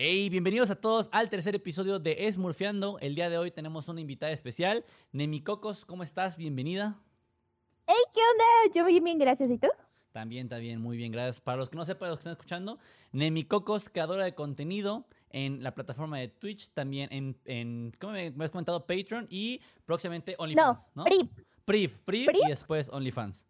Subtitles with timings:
[0.00, 3.00] Hey, bienvenidos a todos al tercer episodio de Esmurfeando.
[3.00, 5.84] El día de hoy tenemos una invitada especial, Nemi Cocos.
[5.84, 6.36] ¿Cómo estás?
[6.36, 7.00] Bienvenida.
[7.84, 8.74] Hey, ¿qué onda?
[8.76, 9.50] Yo bien, bien, gracias.
[9.50, 9.66] ¿Y tú?
[10.12, 11.40] También, también, muy bien, gracias.
[11.40, 12.78] Para los que no sepan, los que están escuchando,
[13.10, 18.30] Nemi Cocos, creadora de contenido en la plataforma de Twitch, también en, en ¿cómo me,
[18.30, 18.86] me has comentado?
[18.86, 21.02] Patreon y próximamente OnlyFans, ¿no?
[21.06, 21.28] Priv.
[21.64, 22.40] Priv, Priv, Priv.
[22.46, 23.44] y después OnlyFans.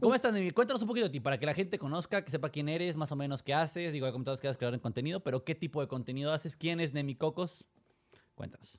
[0.00, 0.52] ¿Cómo estás, Nemi?
[0.52, 3.12] Cuéntanos un poquito de ti, para que la gente conozca, que sepa quién eres, más
[3.12, 3.92] o menos qué haces.
[3.92, 6.56] Digo, he comentado que eres creador de contenido, pero ¿qué tipo de contenido haces?
[6.56, 7.66] ¿Quién es Nemi Cocos?
[8.34, 8.78] Cuéntanos.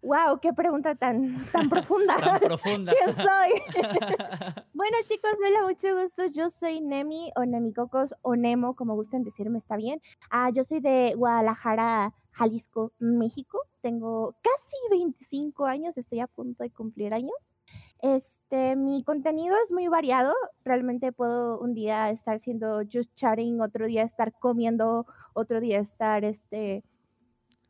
[0.00, 2.16] Wow, qué pregunta tan, tan profunda.
[2.20, 2.92] Tan profunda.
[3.02, 3.82] ¿Quién soy?
[4.74, 6.26] bueno, chicos, hola, mucho gusto.
[6.26, 10.00] Yo soy Nemi o Nemi Cocos o Nemo, como gusten decirme, está bien.
[10.30, 13.58] Ah, yo soy de Guadalajara, Jalisco, México.
[13.80, 17.34] Tengo casi 25 años, estoy a punto de cumplir años.
[18.04, 20.34] Este, mi contenido es muy variado.
[20.62, 26.22] Realmente puedo un día estar haciendo just chatting, otro día estar comiendo, otro día estar
[26.22, 26.84] este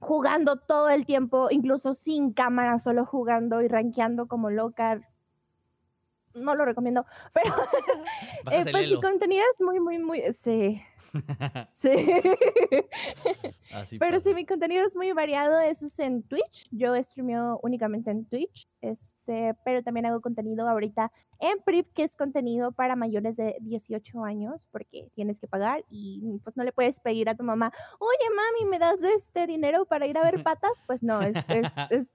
[0.00, 5.00] jugando todo el tiempo, incluso sin cámara, solo jugando y rankeando como loca.
[6.34, 7.54] No lo recomiendo, pero
[8.50, 10.82] eh, pues mi contenido es muy, muy, muy, sí,
[11.74, 11.90] sí.
[13.72, 14.28] Así Pero pasa.
[14.28, 16.68] sí, mi contenido es muy variado, eso es en Twitch.
[16.70, 22.14] Yo streameo únicamente en Twitch, este, pero también hago contenido ahorita en Priv, que es
[22.16, 27.00] contenido para mayores de 18 años, porque tienes que pagar y pues no le puedes
[27.00, 30.72] pedir a tu mamá, oye mami, ¿me das este dinero para ir a ver patas?
[30.86, 32.08] Pues no, es, es- es-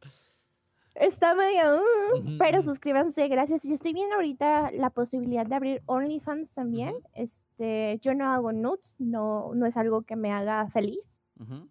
[1.00, 3.64] está medio, uh, pero suscríbanse, gracias.
[3.64, 6.96] Yo estoy viendo ahorita la posibilidad de abrir OnlyFans también.
[7.14, 11.00] Este, yo no hago nudes, no, no es algo que me haga feliz.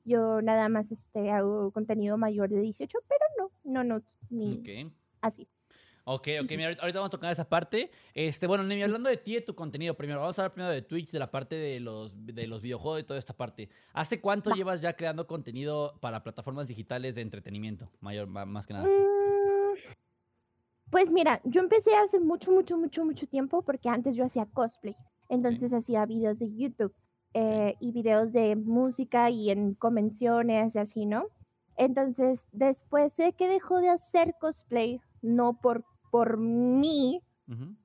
[0.06, 4.62] Yo nada más este, hago contenido mayor de 18, pero no, no, no, ni
[5.20, 5.46] así.
[6.10, 7.90] Ok, ok, mira, ahorita ahorita vamos a tocar esa parte.
[8.14, 10.80] Este, bueno, Nemi, hablando de ti, de tu contenido, primero, vamos a hablar primero de
[10.80, 13.68] Twitch, de la parte de los, de los videojuegos y toda esta parte.
[13.92, 14.56] ¿Hace cuánto Va.
[14.56, 17.90] llevas ya creando contenido para plataformas digitales de entretenimiento?
[18.00, 18.86] Mayor, ma- más que nada.
[18.88, 19.76] Mm,
[20.90, 24.96] Pues mira, yo empecé hace mucho, mucho, mucho, mucho tiempo porque antes yo hacía cosplay.
[25.28, 26.94] Entonces hacía videos de YouTube
[27.34, 31.26] eh, y videos de música y en convenciones y así, ¿no?
[31.76, 37.22] Entonces, después de que dejó de hacer cosplay, no por, por mí,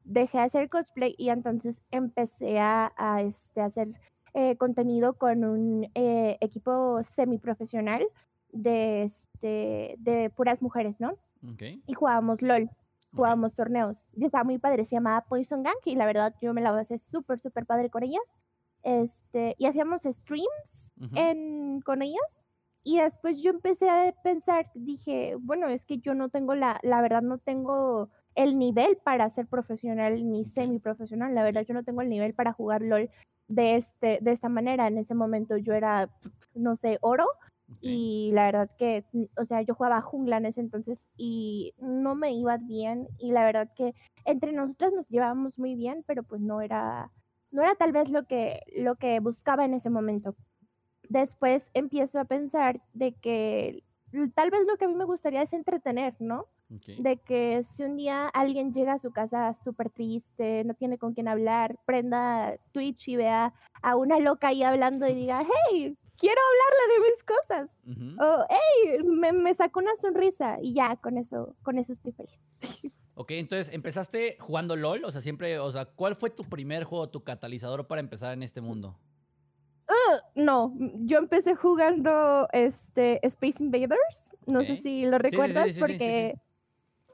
[0.04, 3.88] dejé de hacer cosplay y entonces empecé a, a, este, hacer
[4.34, 8.04] eh, contenido con un eh, equipo semiprofesional
[8.52, 11.14] de, este, de puras mujeres, ¿no?
[11.88, 12.70] Y jugábamos LOL,
[13.14, 14.08] jugábamos torneos.
[14.16, 16.98] Y estaba muy padre, se llamaba Poison Gang y la verdad yo me la pasé
[17.00, 18.24] súper, súper padre con ellas.
[18.84, 21.16] Este, y hacíamos streams Ujú.
[21.16, 22.42] en, con ellas.
[22.84, 27.02] Y después yo empecé a pensar, dije, bueno, es que yo no tengo la, la
[27.02, 31.34] verdad no tengo el nivel para ser profesional ni semiprofesional.
[31.34, 33.10] La verdad yo no tengo el nivel para jugar LOL
[33.48, 34.88] de, este, de esta manera.
[34.88, 36.10] En ese momento yo era,
[36.56, 37.26] no sé, oro.
[37.82, 39.06] Y la verdad que,
[39.38, 43.08] o sea, yo jugaba jungla en ese entonces y no me iba bien.
[43.18, 43.96] Y la verdad que
[44.26, 47.12] entre nosotras nos llevábamos muy bien, pero pues no era,
[47.52, 50.36] no era tal vez lo que, lo que buscaba en ese momento.
[51.10, 53.84] Después empiezo a pensar de que
[54.36, 56.48] tal vez lo que a mí me gustaría es entretener, ¿no?
[56.70, 61.14] De que si un día alguien llega a su casa súper triste, no tiene con
[61.14, 63.54] quién hablar, prenda Twitch y vea
[63.84, 67.82] a una loca ahí hablando y diga, hey, quiero hablarle de mis cosas.
[68.20, 72.42] O, hey, me, me sacó una sonrisa y ya, con eso, con eso estoy feliz.
[73.16, 77.10] Ok, entonces empezaste jugando LOL, o sea, siempre, o sea, ¿cuál fue tu primer juego,
[77.10, 78.98] tu catalizador para empezar en este mundo?
[80.36, 80.74] No,
[81.06, 86.36] yo empecé jugando este Space Invaders, no sé si lo recuerdas sí, sí, sí, porque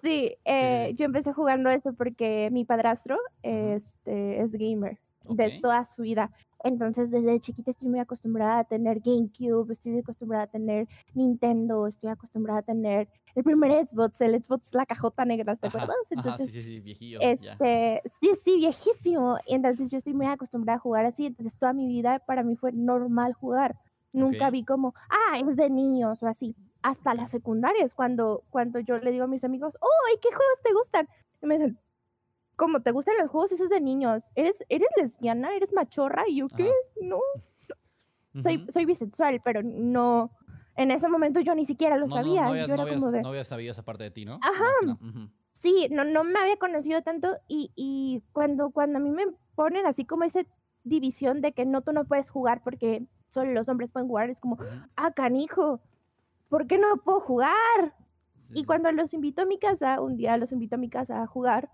[0.01, 0.95] sí, eh, sí.
[0.95, 4.97] yo empecé jugando eso porque mi padrastro este, es gamer
[5.29, 5.61] de Ok.
[5.61, 6.31] toda su vida.
[6.63, 12.09] Entonces, desde chiquita estoy muy acostumbrada a tener GameCube, estoy acostumbrada a tener Nintendo, estoy
[12.09, 15.95] acostumbrada a tener el primer Xbox, el Xbox la cajota negra, ¿te Ajá, acuerdas?
[16.15, 17.61] ajá, Entonces, sí, sí, sí, viejillo, ya.
[17.61, 19.37] este, sí, sí, viejísimo.
[19.45, 21.25] Y entonces yo estoy muy acostumbrada a jugar así.
[21.25, 23.75] Entonces toda mi vida para mí fue normal jugar.
[24.13, 24.53] Nunca Ok.
[24.53, 26.55] vi como, ah, es de niños o así.
[26.81, 27.31] Hasta la Ok.
[27.31, 30.73] secundaria es cuando, cuando yo le digo a mis amigos, oh, ¿y qué juegos te
[30.73, 31.07] gustan?
[31.41, 31.79] Y me dicen,
[32.59, 34.29] ¿cómo te gustan los juegos esos de niños?
[34.35, 35.55] ¿Eres, eres lesbiana?
[35.55, 36.25] ¿Eres machorra?
[36.27, 36.69] Y yo, ¿qué?
[37.01, 37.19] No,
[38.43, 40.31] soy, soy bisexual, pero no,
[40.75, 42.43] en ese momento yo ni siquiera lo No, sabía.
[42.43, 44.25] no, habías, yo no, era habías, como de, no habías sabido esa parte de ti,
[44.25, 44.39] ¿no?
[44.41, 44.65] Ajá.
[44.81, 49.25] Que sí, no, no me había conocido tanto y, y cuando, cuando a mí me
[49.55, 50.41] ponen así como esa
[50.83, 54.41] división de que no, tú no puedes jugar porque solo los hombres pueden jugar, es
[54.41, 54.57] como,
[54.97, 55.79] ah, canijo,
[56.49, 57.95] ¿por qué no puedo jugar?
[58.37, 58.65] Sí, Y sí.
[58.65, 61.69] cuando los invito a mi casa, un día los invito a mi casa a jugar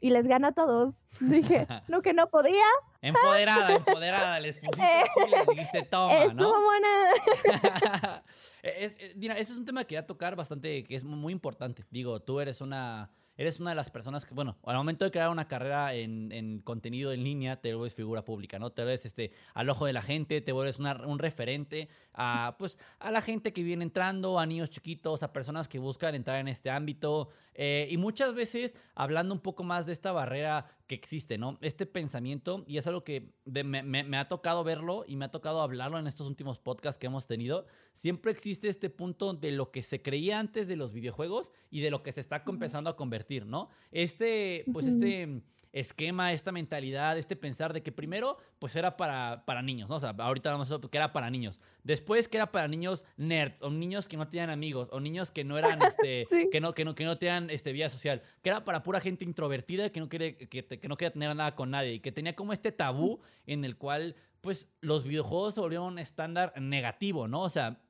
[0.00, 2.64] y les gano a todos, dije, no que no podía,
[3.00, 6.30] Empoderada, empoderada, les pusiste así, les dijiste toma, ¿no?
[6.30, 8.22] Estuvo buena.
[8.62, 11.84] es, mira, ese es un tema que voy a tocar bastante, que es muy importante.
[11.90, 15.30] Digo, tú eres una eres una de las personas que, bueno, al momento de crear
[15.30, 18.70] una carrera en, contenido en línea, te vuelves figura pública, ¿no?
[18.70, 23.12] Te vuelves este, al ojo de la gente, te vuelves un referente a, pues, a
[23.12, 26.68] la gente que viene entrando, a niños chiquitos, a personas que buscan entrar en este
[26.68, 27.28] ámbito.
[27.54, 31.58] Eh, y muchas veces hablando un poco más de esta barrera que existe, ¿no?
[31.60, 35.98] Este pensamiento, y es algo que me, ha tocado verlo y me ha tocado hablarlo
[35.98, 40.02] en estos últimos podcasts que hemos tenido, siempre existe este punto de lo que se
[40.02, 43.68] creía antes de los videojuegos y de lo que se está empezando a convertir, ¿no?
[43.92, 49.62] Este, pues este esquema, esta mentalidad, este pensar de que primero, pues era para, para
[49.62, 49.96] niños, ¿no?
[49.96, 51.60] O sea, ahorita vamos a que era para niños.
[51.82, 55.44] Después que era para niños nerds, o niños que no tenían amigos, o niños que
[55.44, 58.64] no eran, este, que no, que no, que no tenían este, vida social, que era
[58.64, 61.94] para pura gente introvertida que no quiere, que, que no quería tener nada con nadie,
[61.94, 65.98] y que tenía como este tabú en el cual, pues, los videojuegos se volvieron un
[65.98, 67.42] estándar negativo, ¿no?
[67.42, 67.80] O sea,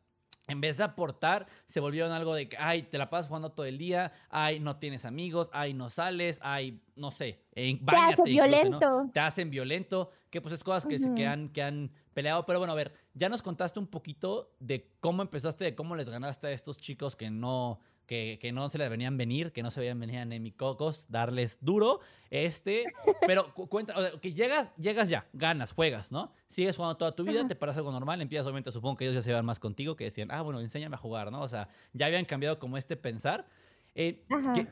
[0.49, 3.67] en vez de aportar, se volvieron algo de que, ay, te la pasas jugando todo
[3.67, 9.11] el día, ay, no tienes amigos, ay, no sales, ay, no sé, te hacen violento.
[9.13, 12.47] Te hacen violento, que pues es cosas que, se, que, han, que han peleado.
[12.47, 16.09] Pero bueno, a ver, ya nos contaste un poquito de cómo empezaste, de cómo les
[16.09, 19.71] ganaste a estos chicos que no, que, que, no se les venían venir, que no
[19.71, 22.01] se veían venir a Nemi Cocos, darles duro.
[22.31, 22.87] Este,
[23.27, 26.33] pero cuenta, que llegas, llegas ya, ganas, juegas, ¿no?
[26.49, 29.23] Sigues jugando toda tu vida, te parece algo normal, empiezas, obviamente, supongo que ellos ya
[29.23, 31.43] se iban más contigo, que decían, ah, bueno, enséñame a jugar, ¿no?
[31.43, 33.47] O sea, ya habían cambiado como este pensar.
[33.95, 34.25] Eh,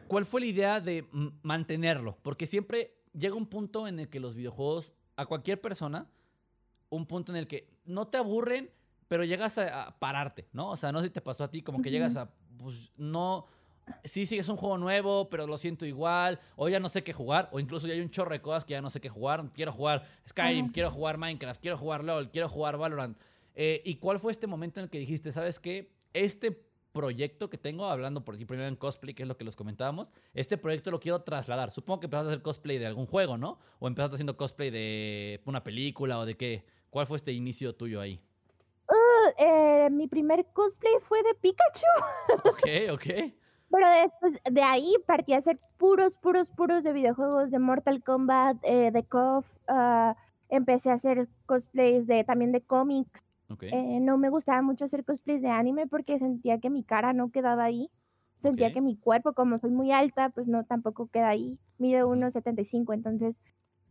[0.09, 1.07] ¿Cuál fue la idea de
[1.43, 2.17] mantenerlo?
[2.23, 6.09] Porque siempre llega un punto en el que los videojuegos, a cualquier persona,
[6.89, 8.71] un punto en el que no te aburren,
[9.09, 10.71] pero llegas a, pararte, ¿no?
[10.71, 13.47] O sea, no sé si te pasó a ti, como que llegas a pues no,
[14.05, 17.13] sí, sí, es un juego nuevo, pero lo siento igual, o ya no sé qué
[17.13, 19.51] jugar, o incluso ya hay un chorro de cosas que ya no sé qué jugar,
[19.53, 23.19] quiero jugar Skyrim, quiero jugar Minecraft, quiero jugar LOL, quiero jugar Valorant.
[23.55, 25.93] Eh, ¿Y cuál fue este momento en el que dijiste, sabes qué?
[26.13, 29.55] Este proyecto que tengo, hablando por sí primero en cosplay, que es lo que los
[29.55, 31.71] comentábamos, este proyecto lo quiero trasladar.
[31.71, 33.59] Supongo que empezaste a hacer cosplay de algún juego, ¿no?
[33.79, 36.65] O empezaste haciendo cosplay de una película o de qué.
[36.89, 38.21] ¿Cuál fue este inicio tuyo ahí?
[39.39, 41.87] Eh, mi primer cosplay fue de Pikachu.
[42.45, 42.63] Ok,
[42.93, 43.33] ok.
[43.71, 48.57] Pero después de ahí partí a hacer puros, puros, puros de videojuegos, de Mortal Kombat,
[48.63, 49.47] eh, de KOF.
[49.69, 50.17] Ah,
[50.49, 53.25] empecé a hacer cosplays de, también de cómics.
[53.61, 57.31] Eh, no me gustaba mucho hacer cosplays de anime porque sentía que mi cara no
[57.31, 57.91] quedaba ahí.
[58.39, 61.59] Sentía que mi cuerpo, como soy muy alta, pues no tampoco queda ahí.
[61.79, 63.35] Mide 1,75, entonces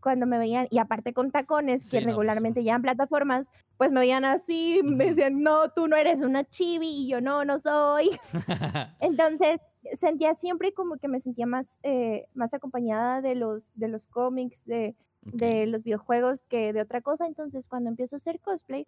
[0.06, 4.02] cuando me veían, y aparte con tacones, que pues, regularmente ya en plataformas, pues me
[4.02, 8.12] veían así, me decían, no, tú no eres una chibi, y yo no, no soy.
[9.00, 9.58] Entonces
[9.98, 14.64] sentía siempre como que me sentía más, eh, más acompañada de los, de los cómics,
[14.66, 17.26] de, de los videojuegos que de otra cosa.
[17.26, 18.86] Entonces cuando empiezo a hacer cosplay,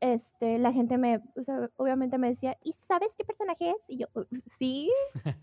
[0.00, 1.20] este, la gente me,
[1.76, 3.84] obviamente me decía, ¿y sabes qué personaje es?
[3.88, 4.06] Y yo,
[4.58, 4.90] sí.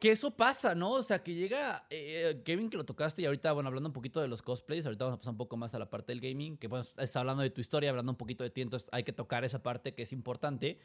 [0.00, 0.92] que, eso pasa, ¿no?
[0.92, 4.20] O sea, que llega, eh, Kevin, que lo tocaste y ahorita, bueno, hablando un poquito
[4.20, 6.58] de los cosplays, ahorita vamos a pasar un poco más a la parte del gaming,
[6.58, 9.12] que pues está hablando de tu historia, hablando un poquito de ti, entonces hay que
[9.12, 10.78] tocar esa parte que es importante.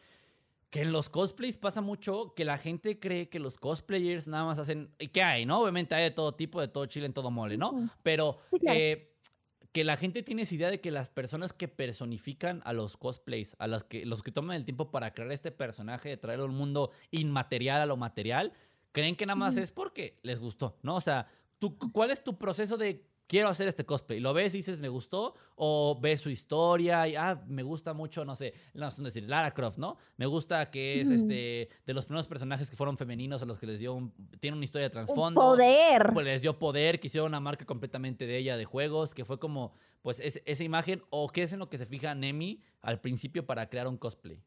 [0.69, 4.57] Que en los cosplays pasa mucho que la gente cree que los cosplayers nada más
[4.57, 4.89] hacen.
[4.99, 5.59] ¿Y qué hay, no?
[5.59, 7.89] Obviamente hay de todo tipo, de todo chile, en todo mole, ¿no?
[8.03, 9.10] Pero eh,
[9.71, 13.55] que la gente tiene esa idea de que las personas que personifican a los cosplays,
[13.59, 16.55] a los que, los que toman el tiempo para crear este personaje, de traerlo un
[16.55, 18.53] mundo inmaterial a lo material,
[18.91, 20.95] creen que nada más es porque les gustó, ¿no?
[20.95, 21.27] O sea,
[21.59, 24.19] ¿tú, ¿cuál es tu proceso de quiero hacer este cosplay.
[24.19, 28.25] Lo ves y dices, me gustó, o ves su historia y, ah, me gusta mucho,
[28.25, 29.97] no sé, no sé decir, Lara Croft, ¿no?
[30.17, 33.67] Me gusta que es este de los primeros personajes que fueron femeninos a los que
[33.67, 34.11] les dio un,
[34.41, 35.39] tiene una historia de trasfondo.
[35.39, 36.11] Poder.
[36.11, 39.39] Pues les dio poder, que hicieron una marca completamente de ella de juegos, que fue
[39.39, 43.45] como, pues, esa imagen, o qué es en lo que se fija Nemi al principio
[43.45, 44.43] para crear un cosplay.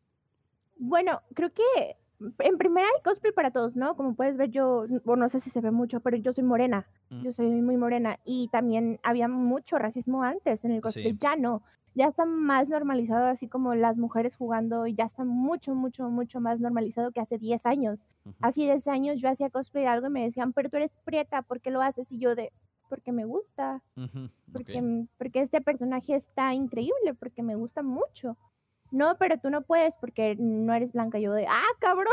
[0.77, 3.97] Bueno, creo que en primera hay cosplay para todos, ¿no?
[3.97, 6.87] Como puedes ver, yo, bueno, no sé si se ve mucho, pero yo soy morena,
[7.11, 7.23] mm.
[7.23, 11.63] yo soy muy morena y también había mucho racismo antes en el cosplay, ya no,
[11.95, 16.41] ya está más normalizado, así como las mujeres jugando, y ya está mucho, mucho, mucho
[16.41, 18.07] más normalizado que hace 10 años.
[18.41, 21.43] Hace 10 años yo hacía cosplay de algo y me decían, pero tú eres prieta,
[21.43, 22.11] ¿por qué lo haces?
[22.11, 22.53] Y yo de,
[22.89, 23.83] porque me gusta,
[24.53, 28.37] porque, porque este personaje está increíble, porque me gusta mucho
[28.95, 31.19] no, pero tú no puedes porque no eres blanca.
[31.19, 32.13] Yo de, ah, cabrón.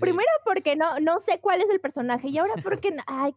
[0.00, 3.34] Primero porque no, no sé cuál es el personaje y ahora porque, ay,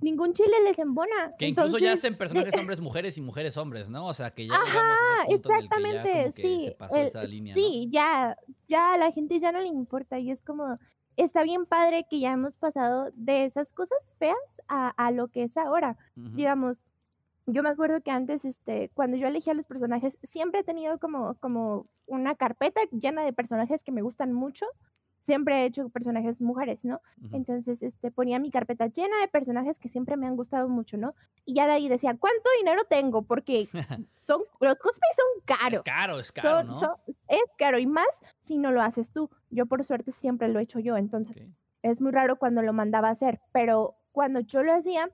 [0.00, 1.34] ningún chile les embona.
[1.38, 4.06] Que incluso ya hacen personajes hombres mujeres y mujeres hombres, ¿no?
[4.06, 6.74] O sea, que ya Ajá, exactamente, sí.
[6.94, 8.36] esa línea, sí, ya,
[8.68, 10.78] ya a la gente ya no le importa y es como
[11.16, 14.36] está bien padre que ya hemos pasado de esas cosas feas
[14.68, 15.96] a, a lo que es ahora.
[16.14, 16.78] Digamos,
[17.46, 21.34] yo me acuerdo que antes, este, cuando yo elegía los personajes, siempre he tenido como,
[21.34, 24.66] como una carpeta llena de personajes que me gustan mucho.
[25.22, 27.00] Siempre he hecho personajes mujeres, ¿no?
[27.32, 31.14] Entonces, este, ponía mi carpeta llena de personajes que siempre me han gustado mucho, ¿no?
[31.44, 33.22] Y ya de ahí decía, ¿cuánto dinero tengo?
[33.22, 33.68] Porque
[34.20, 35.78] son, los cosplays son caros.
[35.78, 36.80] Es caro, es caro, ¿no?
[37.26, 39.28] es caro, y más si no lo haces tú.
[39.50, 41.36] Yo, por suerte, siempre lo he hecho yo, entonces
[41.82, 45.10] es muy raro cuando lo mandaba a hacer, pero cuando yo lo hacía,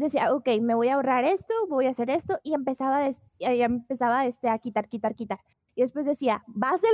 [0.00, 4.48] decía, ok, me voy a ahorrar esto, voy a hacer esto, y empezaba, empezaba este,
[4.48, 5.40] a quitar, quitar, quitar.
[5.74, 6.90] Y después decía, ¿va a, ser,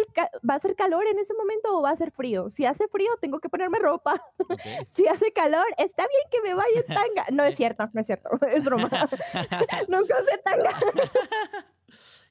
[0.49, 2.51] ¿va a ser calor en ese momento o va a ser frío?
[2.51, 4.21] Si hace frío, tengo que ponerme ropa.
[4.91, 7.27] si hace calor, está bien que me vaya en tanga.
[7.31, 8.91] No es cierto, no es cierto, es broma.
[9.89, 10.71] Nunca usé tanga.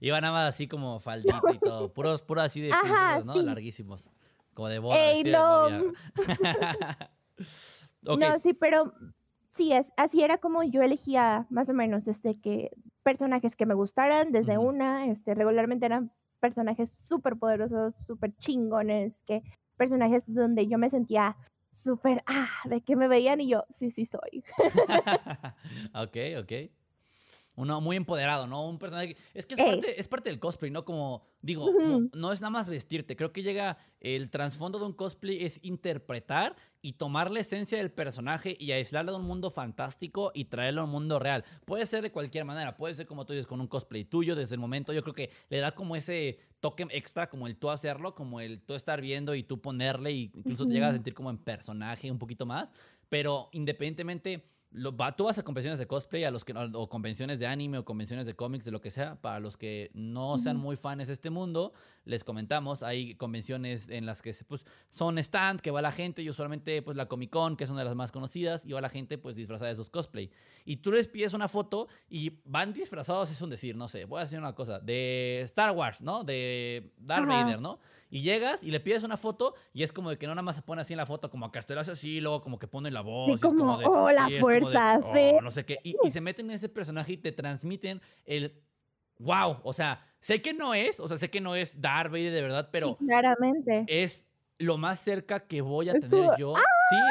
[0.01, 2.71] Iba nada más así como faldito y todo, puros, puros así de
[3.23, 3.41] ¿no?
[3.41, 4.11] Larguísimos,
[4.53, 4.97] como de boda.
[4.97, 5.69] Ey, no.
[8.01, 8.93] No, sí, pero
[9.51, 12.71] sí, es, así era como yo elegía más o menos este, que
[13.03, 19.43] personajes que me gustaran desde una, este, regularmente eran personajes súper poderosos, súper chingones, que
[19.77, 21.37] personajes donde yo me sentía
[21.71, 24.43] súper, ah, de que me veían y yo, sí, sí soy.
[25.93, 26.80] ok, ok
[27.55, 28.67] uno muy empoderado, ¿no?
[28.67, 29.15] Un personaje.
[29.33, 30.85] Es que es parte, es parte del cosplay, ¿no?
[30.85, 31.69] Como digo,
[32.13, 33.15] no, es nada más vestirte.
[33.15, 37.91] Creo que llega el trasfondo de un cosplay es interpretar y tomar la esencia del
[37.91, 41.43] personaje y aislarlo de un mundo fantástico y traerlo a un mundo real.
[41.65, 44.55] Puede ser de cualquier manera, puede ser como tú dices, con un cosplay tuyo desde
[44.55, 44.93] el momento.
[44.93, 48.61] Yo creo que le da como ese toque extra, como el tú hacerlo, como el
[48.61, 52.09] tú estar viendo y tú ponerle, y incluso te llegas a sentir como en personaje
[52.09, 52.71] un poquito más.
[53.09, 57.47] Pero independientemente lo, tú vas a convenciones de cosplay, a los que, o convenciones de
[57.47, 59.15] anime o convenciones de cómics, de lo que sea.
[59.15, 61.73] Para los que no sean muy fans de este mundo,
[62.05, 66.29] les comentamos, hay convenciones en las que pues, son stand, que va la gente, y
[66.29, 68.89] usualmente pues la Comic Con, que es una de las más conocidas, y va la
[68.89, 70.31] gente pues disfrazada de sus cosplay.
[70.63, 74.19] Y tú les pides una foto y van disfrazados, es un decir, no sé, voy
[74.19, 76.23] a decir una cosa, de Star Wars, ¿no?
[76.23, 77.79] De Darth Vader, ¿no?
[78.11, 80.57] Y llegas y le pides una foto y es como de que no nada más
[80.57, 83.39] se pone así en la foto, como hace así, luego como que pone la voz.
[83.39, 85.31] Sí, como, oh, la fuerza, sí.
[85.41, 85.79] no sé qué.
[85.83, 88.61] Y, se meten en ese personaje y te transmiten el
[89.17, 89.59] wow.
[89.63, 92.41] O sea, sé que no es, o sea, sé que no es Darth Vader de
[92.41, 92.97] verdad, pero.
[92.97, 93.85] Claramente.
[93.87, 94.27] Es
[94.57, 96.55] lo más cerca que voy a tener yo.
[96.55, 96.61] ¡ah!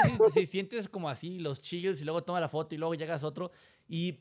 [0.04, 2.94] Sí, sí, sí, sientes como así los chills y luego toma la foto y luego
[2.94, 3.50] llegas a otro.
[3.88, 4.20] Y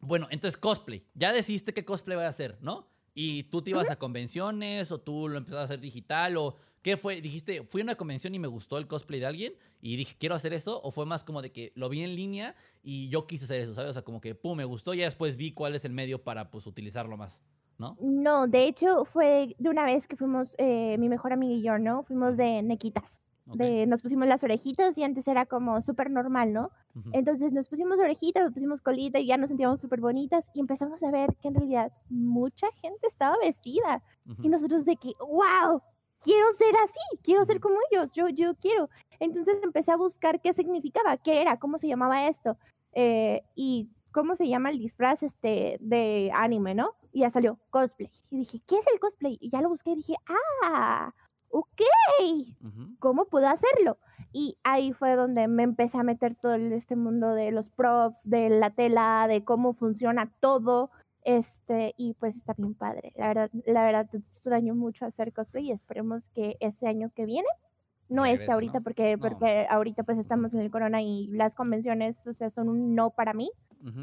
[0.00, 1.02] bueno, entonces cosplay.
[1.14, 2.88] Ya decidiste qué cosplay voy a hacer, ¿no?
[3.14, 6.96] ¿Y tú te ibas a convenciones o tú lo empezaste a hacer digital o qué
[6.96, 7.20] fue?
[7.20, 10.34] Dijiste, fui a una convención y me gustó el cosplay de alguien y dije, quiero
[10.34, 13.44] hacer esto o fue más como de que lo vi en línea y yo quise
[13.44, 13.90] hacer eso, ¿sabes?
[13.90, 16.22] O sea, como que, pum, me gustó y ya después vi cuál es el medio
[16.22, 17.40] para, pues, utilizarlo más.
[17.78, 17.96] ¿No?
[17.98, 21.78] No, de hecho fue de una vez que fuimos, eh, mi mejor amiga y yo,
[21.78, 22.02] ¿no?
[22.02, 23.19] Fuimos de Nequitas
[23.56, 26.70] nos pusimos las orejitas y antes era como súper normal, ¿no?
[27.12, 31.02] Entonces nos pusimos orejitas, nos pusimos colita y ya nos sentíamos súper bonitas y empezamos
[31.02, 34.02] a ver que en realidad mucha gente estaba vestida
[34.42, 35.82] y nosotros de que, wow,
[36.22, 38.88] quiero ser así, quiero ser como ellos, yo, yo quiero.
[39.18, 42.56] Entonces empecé a buscar qué significaba, qué era, cómo se llamaba esto
[42.92, 46.92] eh, y cómo se llama el disfraz este de anime, ¿no?
[47.12, 48.10] Y ya salió cosplay.
[48.30, 49.38] Y dije, ¿qué es el cosplay?
[49.40, 50.14] Y ya lo busqué y dije,
[50.64, 51.12] ah,
[51.50, 51.82] ok,
[52.98, 53.98] ¿cómo puedo hacerlo?
[54.32, 58.48] Y ahí fue donde me empecé a meter todo este mundo de los props, de
[58.48, 60.90] la tela, de cómo funciona todo.
[61.22, 63.12] Este, y pues está bien padre.
[63.16, 67.26] La verdad, la verdad, te extraño mucho hacer cosplay y esperemos que ese año que
[67.26, 67.48] viene,
[68.08, 72.32] no este ahorita, porque, porque ahorita pues estamos en el corona y las convenciones, o
[72.32, 73.50] sea, son un no para mí.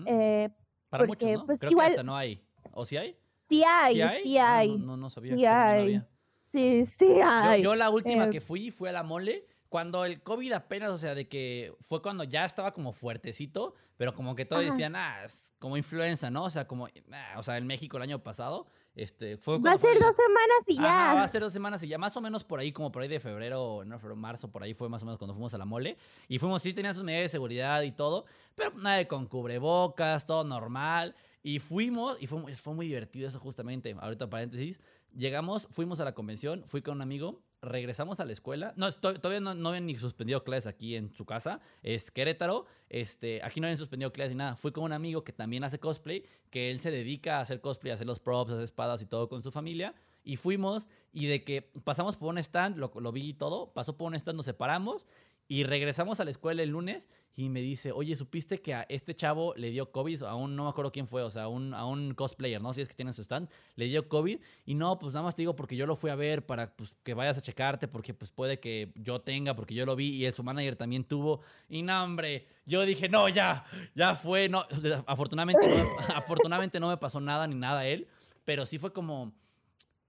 [0.05, 0.49] Eh,
[0.89, 2.41] para porque, muchos, Pues, igual, no hay.
[2.71, 3.17] ¿O sí hay?
[3.49, 4.77] Sí hay, sí ah, hay.
[4.77, 5.35] no, no, sabía.
[5.35, 6.03] Sí hay.
[6.51, 7.61] Sí, sí hay.
[7.61, 9.45] Yo, la última eh, que fui fue a la mole.
[9.69, 14.13] Cuando el COVID apenas, o sea, de que fue cuando ya estaba como fuertecito, pero
[14.13, 16.43] como que todos decían, ah, es como influenza, ¿no?
[16.45, 19.77] O sea, como, ah, o sea, en México el año pasado, este, fue Va a
[19.77, 21.13] ser dos semanas y ya.
[21.15, 23.09] va a ser dos semanas y ya, más o menos por ahí, como por ahí
[23.09, 25.97] de febrero, no, marzo, por ahí fue más o menos cuando fuimos a la mole.
[26.27, 28.25] Y fuimos, sí, tenían sus medidas de seguridad y todo,
[28.55, 31.13] pero nada con cubrebocas, todo normal.
[31.43, 34.79] Y fuimos, y fue, fue muy divertido eso justamente, ahorita paréntesis,
[35.17, 38.75] Llegamos, fuimos a la convención, fui con un amigo, regresamos a la escuela.
[38.77, 41.59] No, todavía no, no habían ni suspendido clases aquí en su casa.
[41.81, 42.67] Es Querétaro.
[42.87, 44.55] Este, aquí no habían suspendido clases ni nada.
[44.55, 47.89] Fui con un amigo que también hace cosplay, que él se dedica a hacer cosplay,
[47.89, 49.95] a hacer los props, a hacer espadas y todo con su familia.
[50.23, 53.97] Y fuimos y de que pasamos por un stand, lo, lo vi y todo, pasó
[53.97, 55.07] por un stand, nos separamos
[55.47, 59.15] Y regresamos a la escuela el lunes y me dice, oye, ¿supiste que a este
[59.15, 60.23] chavo le dio COVID?
[60.23, 62.73] A un, no me acuerdo quién fue, o sea, a un, a un cosplayer, ¿no?
[62.73, 64.39] Si es que tiene su stand, le dio COVID.
[64.65, 66.93] Y no, pues nada más te digo porque yo lo fui a ver para pues,
[67.03, 70.31] que vayas a checarte, porque pues puede que yo tenga, porque yo lo vi y
[70.33, 71.41] su manager también tuvo.
[71.69, 74.49] Y no, hombre, yo dije, no, ya, ya fue.
[74.49, 74.65] No,
[75.05, 78.07] afortunadamente, no, afortunadamente no me pasó nada ni nada a él,
[78.43, 79.31] pero sí fue como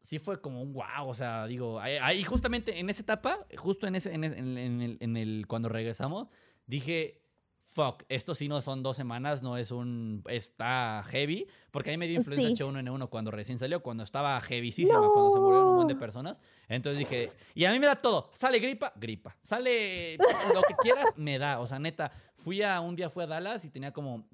[0.09, 3.95] sí fue como un wow, o sea, digo, ahí justamente en esa etapa, justo en
[3.95, 6.29] ese, en, el, en el, cuando regresamos,
[6.67, 7.21] dije,
[7.67, 11.99] fuck, esto sí no son dos semanas, no es un, está heavy, porque a mí
[11.99, 15.89] me dio influencia H1N1 cuando recién salió, cuando estaba heavyísima, cuando se murieron un montón
[15.89, 20.17] de personas, entonces dije, y a mí me da todo, sale gripa, gripa, sale
[20.55, 23.63] lo que quieras, me da, o sea, neta, fui a, un día fui a Dallas
[23.67, 24.27] y tenía como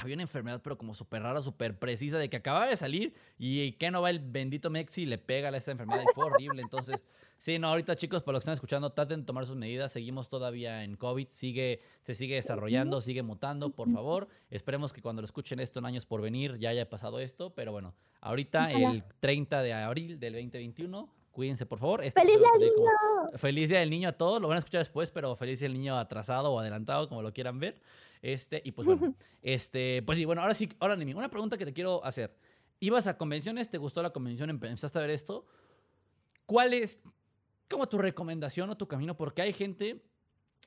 [0.00, 3.72] había una enfermedad, pero como súper rara, súper precisa, de que acababa de salir y
[3.72, 6.62] que no va el bendito Mexi y le pega a esa enfermedad y fue horrible.
[6.62, 6.96] Entonces,
[7.38, 9.92] sí, no, ahorita chicos, para los que están escuchando, traten de tomar sus medidas.
[9.92, 14.28] Seguimos todavía en COVID, sigue, se sigue desarrollando, sigue mutando, por favor.
[14.50, 17.72] Esperemos que cuando lo escuchen esto en años por venir ya haya pasado esto, pero
[17.72, 22.02] bueno, ahorita el 30 de abril del 2021 Cuídense, por favor.
[22.02, 23.38] Este ¡Feliz día del niño!
[23.38, 24.42] feliz día del niño a todos.
[24.42, 27.32] Lo van a escuchar después, pero feliz día del niño atrasado o adelantado, como lo
[27.32, 27.80] quieran ver.
[28.22, 31.64] Este, y pues bueno, este, pues sí, bueno, ahora sí, ahora Nimi, una pregunta que
[31.64, 32.36] te quiero hacer.
[32.80, 33.70] ¿Ibas a convenciones?
[33.70, 34.50] ¿Te gustó la convención?
[34.50, 35.46] ¿Empezaste a ver esto?
[36.46, 37.00] ¿Cuál es
[37.68, 39.16] como tu recomendación o tu camino?
[39.16, 40.02] Porque hay gente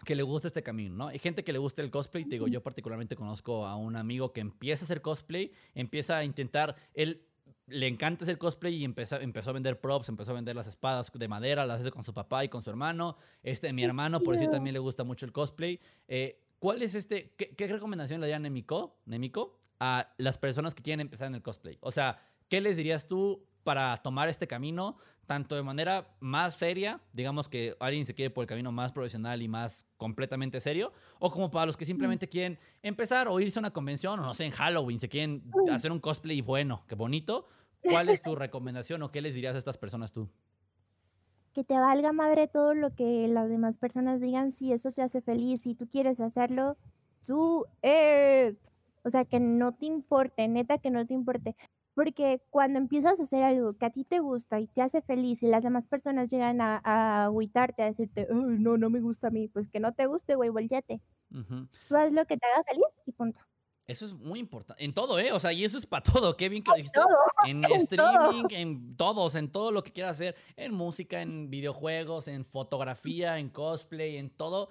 [0.05, 1.07] que le gusta este camino, ¿no?
[1.07, 2.25] Hay gente que le gusta el cosplay.
[2.25, 6.23] Te digo, yo particularmente conozco a un amigo que empieza a hacer cosplay, empieza a
[6.23, 7.25] intentar, él
[7.67, 11.11] le encanta hacer cosplay y empezó, empezó a vender props, empezó a vender las espadas
[11.11, 13.17] de madera, las hace con su papá y con su hermano.
[13.41, 15.79] Este, mi hermano, por eso también le gusta mucho el cosplay.
[16.07, 21.01] Eh, ¿Cuál es este, qué, recomendación le daría Nemiko, Nemiko a las personas que quieren
[21.01, 21.77] empezar en el cosplay?
[21.81, 26.99] O sea, ¿qué les dirías tú para tomar este camino, tanto de manera más seria,
[27.13, 31.31] digamos que alguien se quiere por el camino más profesional y más completamente serio, o
[31.31, 34.45] como para los que simplemente quieren empezar o irse a una convención, o no sé,
[34.45, 37.47] en Halloween, se quieren hacer un cosplay bueno, qué bonito.
[37.83, 40.29] ¿Cuál es tu recomendación o qué les dirías a estas personas tú?
[41.53, 45.21] que te valga madre todo lo que las demás personas digan, si eso te hace
[45.21, 46.77] feliz, si tú quieres hacerlo,
[47.25, 48.55] tú, eh,
[49.03, 51.55] o sea, que no te importe, neta que no te importe.
[51.93, 55.43] Porque cuando empiezas a hacer algo que a ti te gusta y te hace feliz
[55.43, 59.31] y las demás personas llegan a, a agüitarte, a decirte, no, no me gusta a
[59.31, 61.01] mí, pues que no te guste, güey, volteate.
[61.29, 63.39] Tú haz lo que te haga feliz y punto.
[63.85, 64.83] Eso es muy importante.
[64.83, 65.33] En todo, ¿eh?
[65.33, 66.37] O sea, y eso es para todo.
[66.37, 66.99] Qué bien que lo dijiste.
[67.45, 70.35] En streaming, en todos, en todo lo que quieras hacer.
[70.55, 74.69] En música, en videojuegos, en fotografía, en cosplay, en todo.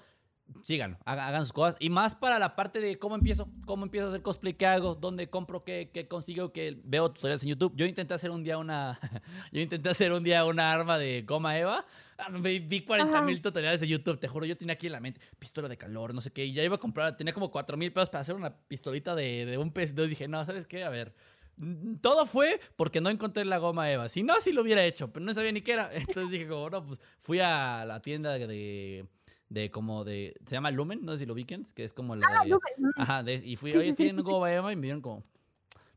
[0.65, 1.77] Sigan, hagan sus cosas.
[1.81, 3.49] Y más para la parte de cómo empiezo.
[3.67, 7.43] Cómo empiezo a hacer cosplay, qué hago, dónde compro, qué, qué consigo, que veo tutoriales
[7.43, 7.73] en YouTube.
[7.77, 8.99] Yo intenté hacer un día una.
[9.53, 11.85] yo intenté hacer un día una arma de goma Eva.
[12.19, 15.21] Ah, vi 40 mil tutoriales de YouTube, te juro, yo tenía aquí en la mente
[15.38, 17.93] pistola de calor, no sé qué, y ya iba a comprar, tenía como 4 mil
[17.93, 19.95] pesos para hacer una pistolita de, de un pez.
[19.95, 20.85] Yo dije, no, ¿sabes qué?
[20.85, 21.15] A ver,
[21.57, 24.09] mm, todo fue porque no encontré la goma Eva.
[24.09, 25.91] Si no, sí lo hubiera hecho, pero no sabía ni qué era.
[25.95, 29.07] Entonces dije, como, no, pues fui a la tienda de,
[29.53, 30.35] de como de.
[30.47, 32.59] Se llama Lumen, no sé si lo ubiquen, que es como la ah, de.
[32.97, 34.73] Ajá, y fui, oye, ¿tienen goma Eva?
[34.73, 35.25] Y me vieron como.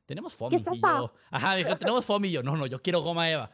[0.05, 0.57] Tenemos FOMI.
[0.57, 2.27] Y yo, ajá, me dijo, tenemos FOMI.
[2.27, 3.51] Y yo, no, no, yo quiero goma Eva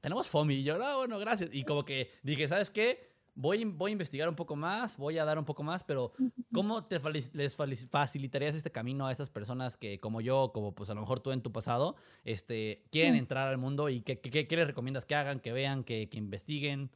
[0.00, 0.54] tenemos FOMI.
[0.54, 1.50] Y yo, no, bueno, gracias.
[1.52, 3.10] Y como que dije, ¿sabes qué?
[3.34, 6.12] Voy, voy a investigar un poco más, voy a dar un poco más, pero
[6.52, 6.98] ¿cómo te
[7.32, 11.20] les facilitarías este camino a esas personas que, como yo, como pues a lo mejor
[11.20, 15.14] tú en tu pasado, este, quieren entrar al mundo y qué, qué, les recomiendas que
[15.14, 16.90] hagan, que vean, que, que investiguen?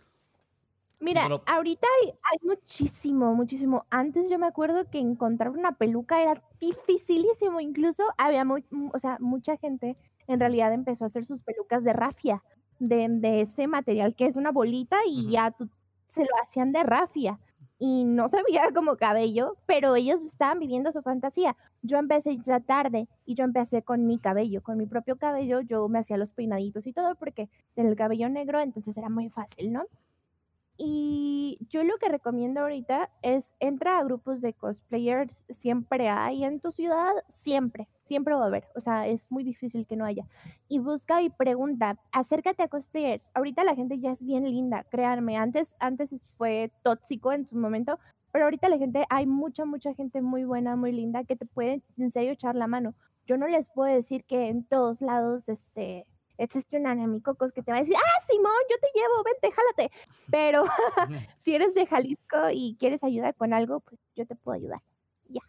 [1.04, 3.84] Mira, ahorita hay, hay, muchísimo, muchísimo.
[3.90, 7.60] Antes yo me acuerdo que encontrar una peluca era dificilísimo.
[7.60, 11.92] Incluso había, muy, o sea, mucha gente en realidad empezó a hacer sus pelucas de
[11.92, 12.42] rafia
[12.78, 15.68] de, ese material que es una bolita y ya tú,
[16.08, 17.38] se lo hacían de rafia
[17.78, 21.56] y no se veía como cabello, pero ellos estaban viviendo su fantasía.
[21.82, 25.88] Yo empecé ya tarde y yo empecé con mi cabello, con mi propio cabello, yo
[25.88, 29.72] me hacía los peinaditos y todo porque en el cabello negro entonces era muy fácil,
[29.72, 29.84] ¿no?
[30.76, 36.58] Y yo lo que recomiendo ahorita es entra a grupos de cosplayers, siempre hay en
[36.58, 40.26] tu ciudad, siempre, siempre va a haber, o sea, es muy difícil que no haya.
[40.68, 43.30] Y busca y pregunta, acércate a cosplayers.
[43.34, 48.00] Ahorita la gente ya es bien linda, créanme, antes antes fue tóxico en su momento,
[48.32, 51.82] pero ahorita la gente hay mucha mucha gente muy buena, muy linda que te puede
[51.98, 52.94] en serio echar la mano.
[53.26, 56.04] Yo no les puedo decir que en todos lados este
[56.38, 59.94] existe un anemicocos que te va a decir, ah, Simón, yo te llevo, vente, jálate.
[60.30, 60.64] Pero
[61.38, 64.80] si eres de Jalisco y quieres ayudar con algo, pues yo te puedo ayudar.
[65.28, 65.42] Ya.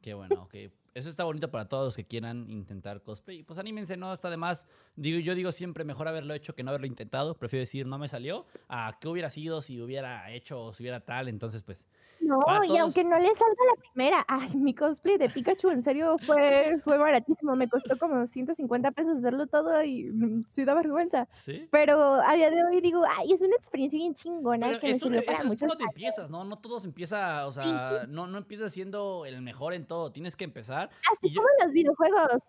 [0.00, 0.54] Qué bueno, ok.
[0.94, 3.42] eso está bonito para todos los que quieran intentar cosplay.
[3.42, 4.66] Pues anímense, no está de más.
[4.94, 7.36] Digo, yo digo siempre mejor haberlo hecho que no haberlo intentado.
[7.36, 11.00] Prefiero decir no me salió a qué hubiera sido si hubiera hecho o si hubiera
[11.00, 11.28] tal.
[11.28, 11.84] Entonces, pues
[12.20, 16.16] no, y aunque no le salga la primera, ay, mi cosplay de Pikachu en serio
[16.18, 21.28] fue, fue baratísimo, me costó como 150 pesos hacerlo todo y mm, sí da vergüenza.
[21.30, 21.68] ¿Sí?
[21.70, 24.66] Pero a día de hoy digo, ay, es una experiencia bien chingona.
[24.66, 26.44] Pero esto, es, es empiezas, ¿no?
[26.44, 30.44] No todos empieza, o sea, no, no empiezas siendo el mejor en todo, tienes que
[30.44, 30.90] empezar.
[31.12, 32.42] Así como en los videojuegos.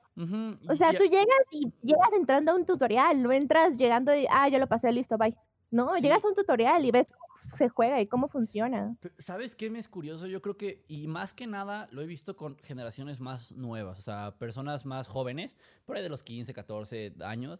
[0.69, 4.47] o sea, tú llegas y llegas entrando a un tutorial, no entras llegando y, ah,
[4.49, 5.35] ya lo pasé, listo, bye.
[5.69, 7.07] No, llegas a un tutorial y ves
[7.57, 8.95] se juega y cómo funciona.
[9.19, 10.27] ¿Sabes qué me es curioso?
[10.27, 14.01] Yo creo que, y más que nada, lo he visto con generaciones más nuevas, o
[14.01, 17.59] sea, personas más jóvenes, por ahí de los 15, 14 años,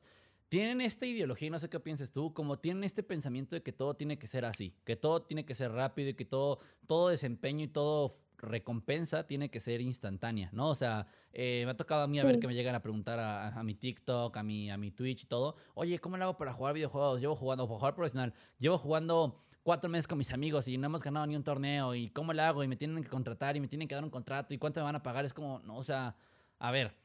[0.49, 3.73] tienen esta ideología, y no sé qué pienses tú, como tienen este pensamiento de que
[3.73, 7.09] todo tiene que ser así, que todo tiene que ser rápido y que todo, todo
[7.09, 10.69] desempeño y todo recompensa tiene que ser instantánea, ¿no?
[10.69, 13.19] O sea, eh, me ha tocado a mí a ver que me llegan a preguntar
[13.19, 16.53] a, mi TikTok, a mi, a mi Twitch y todo, oye, ¿cómo lo hago para
[16.53, 17.19] jugar videojuegos?
[17.19, 21.03] Llevo jugando, para jugar profesional, llevo jugando cuatro meses con mis amigos y no hemos
[21.03, 23.67] ganado ni un torneo y cómo lo hago y me tienen que contratar y me
[23.67, 25.25] tienen que dar un contrato y cuánto me van a pagar.
[25.25, 26.15] Es como, no, o sea,
[26.57, 26.95] a ver,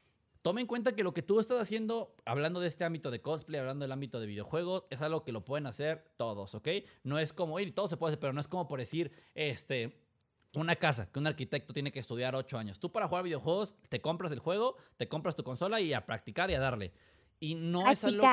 [0.41, 3.59] toma en cuenta que lo que tú estás haciendo, hablando de este ámbito de cosplay,
[3.59, 6.69] hablando del ámbito de videojuegos, es algo que lo pueden hacer todos, ¿ok?
[7.03, 10.01] No es como, ir todo se puede hacer, pero no es como por decir, este,
[10.55, 12.79] una casa que un arquitecto tiene que estudiar ocho años.
[12.79, 16.49] Tú para jugar videojuegos te compras el juego, te compras tu consola y a practicar
[16.49, 16.93] y a darle.
[17.39, 18.23] Y no es algo.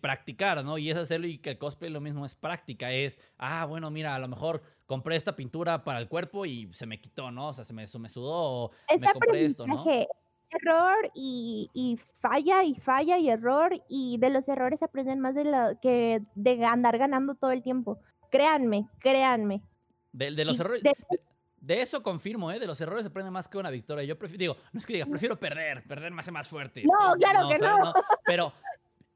[0.00, 0.78] Practicar, ¿no?
[0.78, 2.90] Y es hacerlo y que el cosplay lo mismo es práctica.
[2.92, 6.86] Es, ah, bueno, mira, a lo mejor compré esta pintura para el cuerpo y se
[6.86, 7.48] me quitó, ¿no?
[7.48, 9.84] O sea, se me, me sudó o me compré esto, ¿no?
[10.50, 13.72] Error y, y, falla y falla y error.
[13.88, 17.98] Y de los errores aprenden más de lo que de andar ganando todo el tiempo.
[18.30, 19.62] Créanme, créanme.
[20.12, 20.82] De, los errores.
[20.82, 20.94] De
[21.68, 22.58] eso confirmo, ¿eh?
[22.58, 24.04] De los errores se aprende más que una victoria.
[24.04, 26.84] Yo prefiero, digo, no es que diga, prefiero perder, perder me hace más fuerte.
[26.84, 27.92] No, claro que no.
[28.26, 28.52] Pero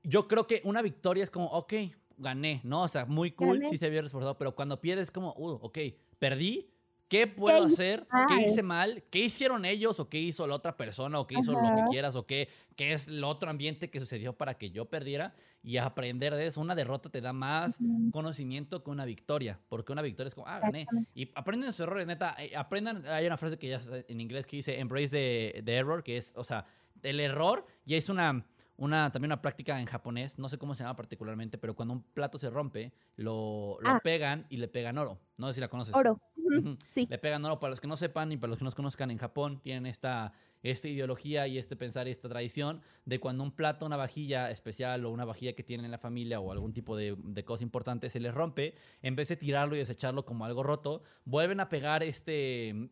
[0.03, 1.75] yo creo que una victoria es como, ok,
[2.17, 2.83] gané, ¿no?
[2.83, 5.79] O sea, muy cool, sí se vio esforzado, pero cuando pierdes es como, uh, ok,
[6.19, 6.71] perdí,
[7.09, 8.07] ¿Qué puedo hacer?
[8.29, 9.03] ¿Qué hice mal?
[9.11, 9.99] ¿Qué hicieron ellos?
[9.99, 11.19] ¿O qué hizo la otra persona?
[11.19, 12.15] ¿O qué hizo lo que quieras?
[12.17, 15.35] ¿O qué, qué es el otro ambiente que sucedió para que yo perdiera?
[15.63, 16.61] Y aprender de eso.
[16.61, 17.79] Una derrota te da más
[18.13, 19.59] conocimiento que una victoria.
[19.69, 20.87] Porque una victoria es como, ah, gané.
[21.15, 22.37] Y aprenden sus errores, neta.
[22.39, 23.05] Eh, aprendan.
[23.07, 26.45] Hay una frase que ya en inglés que dice embrace the error, que es, o
[26.45, 26.67] sea,
[27.03, 28.45] el error ya es una
[28.79, 32.03] una, también una práctica en japonés, no sé cómo se llama particularmente, pero cuando un
[32.03, 34.01] plato se rompe, lo, lo ah.
[34.03, 35.19] pegan y le pegan oro.
[35.37, 35.95] No sé si la conoces.
[35.95, 36.21] Oro.
[36.95, 37.07] sí.
[37.11, 37.59] Le pegan oro.
[37.59, 40.33] Para los que no sepan y para los que no conozcan, en Japón tienen esta,
[40.63, 45.05] esta ideología y este pensar y esta tradición de cuando un plato, una vajilla especial
[45.05, 48.09] o una vajilla que tienen en la familia o algún tipo de, de cosa importante
[48.11, 52.05] se les rompe, en vez de tirarlo y desecharlo como algo roto, vuelven a pegar
[52.05, 52.91] este,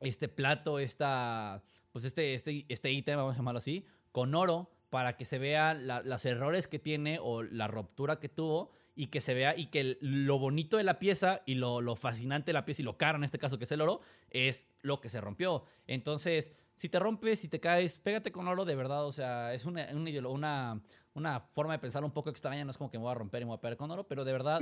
[0.00, 1.62] este plato, esta,
[1.92, 5.74] pues este, este, este ítem, vamos a llamarlo así, con oro para que se vea
[5.74, 9.96] los errores que tiene o la ruptura que tuvo y que se vea y que
[10.00, 13.24] lo bonito de la pieza y lo, fascinante de la pieza y lo caro en
[13.24, 15.64] este caso que es el oro es lo que se rompió.
[15.86, 19.04] Entonces, si te rompes, si te caes, pégate con oro de verdad.
[19.04, 20.82] O sea, es una, una,
[21.14, 22.64] una, forma de pensar un poco extraña.
[22.64, 24.06] No es como que me voy a romper y me voy a pegar con oro,
[24.08, 24.60] pero de verdad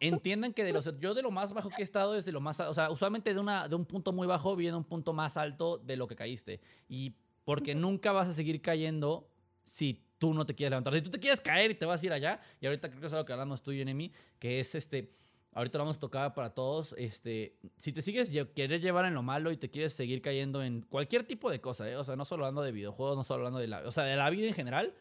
[0.00, 2.40] entiendan que de los, yo de lo más bajo que he estado es de lo
[2.40, 5.36] más, o sea, usualmente de, una, de un punto muy bajo viene un punto más
[5.36, 6.60] alto de lo que caíste.
[6.88, 9.28] Y porque nunca vas a seguir cayendo
[9.64, 10.94] si tú no te quieres levantar.
[10.94, 13.06] Si tú te quieres caer y te vas a ir allá, y ahorita creo que
[13.06, 15.12] es algo que hablamos tú y en mí, que es este,
[15.52, 19.22] ahorita lo vamos a tocar para todos, este, si te sigues quieres llevar en lo
[19.22, 21.96] malo y te quieres seguir cayendo en cualquier tipo de cosa, ¿eh?
[21.96, 24.16] o sea, no solo hablando de videojuegos, no solo hablando de la, o sea, de
[24.16, 24.94] la vida en general,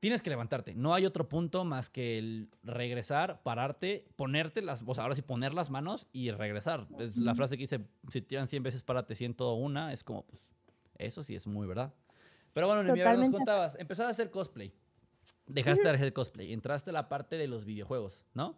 [0.00, 0.74] tienes que levantarte.
[0.74, 5.22] No hay otro punto más que el regresar, pararte, ponerte las, o sea, ahora sí
[5.22, 6.86] poner las manos y regresar.
[6.98, 10.44] Es la frase que dice, si tiran 100 veces, párate 101, es como, pues,
[10.96, 11.92] eso sí es muy verdad.
[12.52, 14.72] Pero bueno, mi nos contabas, empezaste a hacer cosplay.
[15.46, 18.56] Dejaste de hacer cosplay, entraste a la parte de los videojuegos, ¿no?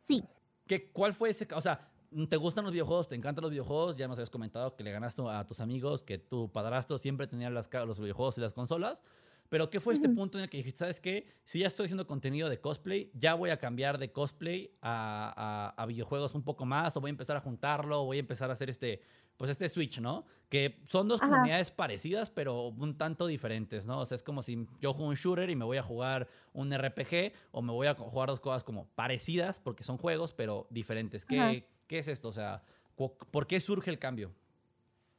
[0.00, 0.22] Sí.
[0.66, 1.48] ¿Qué, ¿Cuál fue ese?
[1.54, 1.88] O sea,
[2.28, 3.08] ¿te gustan los videojuegos?
[3.08, 3.96] ¿Te encantan los videojuegos?
[3.96, 7.50] Ya nos habías comentado que le ganaste a tus amigos, que tu padrastro siempre tenía
[7.50, 9.02] las, los videojuegos y las consolas.
[9.48, 11.26] Pero ¿qué fue este punto en el que dijiste, sabes qué?
[11.44, 15.82] Si ya estoy haciendo contenido de cosplay, ya voy a cambiar de cosplay a, a,
[15.82, 18.50] a videojuegos un poco más, o voy a empezar a juntarlo, o voy a empezar
[18.50, 19.00] a hacer este
[19.38, 20.26] pues este Switch, ¿no?
[20.48, 24.00] Que son dos comunidades parecidas, pero un tanto diferentes, ¿no?
[24.00, 26.76] O sea, es como si yo juego un shooter y me voy a jugar un
[26.76, 31.24] RPG, o me voy a jugar dos cosas como parecidas, porque son juegos, pero diferentes.
[31.24, 32.28] ¿Qué, ¿qué es esto?
[32.28, 32.64] O sea,
[32.96, 34.32] ¿por qué surge el cambio?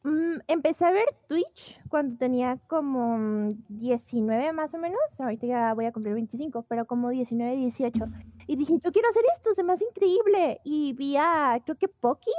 [0.04, 5.00] Mm, empecé a ver Twitch cuando tenía como 19 más o menos.
[5.20, 8.06] Ahorita ya voy a cumplir 25, pero como 19, 18.
[8.48, 10.62] Y dije, yo quiero hacer esto, se me hace increíble.
[10.64, 12.38] Y vi a, creo que Pokémon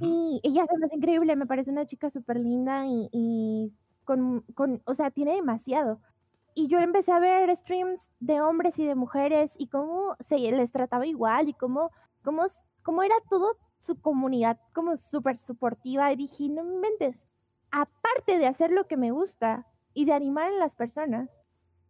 [0.00, 3.72] Y ella se me hace increíble, me parece una chica súper linda y,
[4.04, 6.00] con, con, o sea, tiene demasiado.
[6.54, 10.72] Y yo empecé a ver streams de hombres y de mujeres y cómo se les
[10.72, 11.90] trataba igual y cómo,
[12.22, 12.44] cómo,
[12.82, 16.12] cómo era todo su comunidad como súper suportiva.
[16.12, 16.88] Y dije, no me
[17.70, 21.40] aparte de hacer lo que me gusta y de animar a las personas,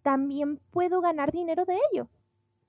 [0.02, 2.08] también puedo ganar dinero de ello.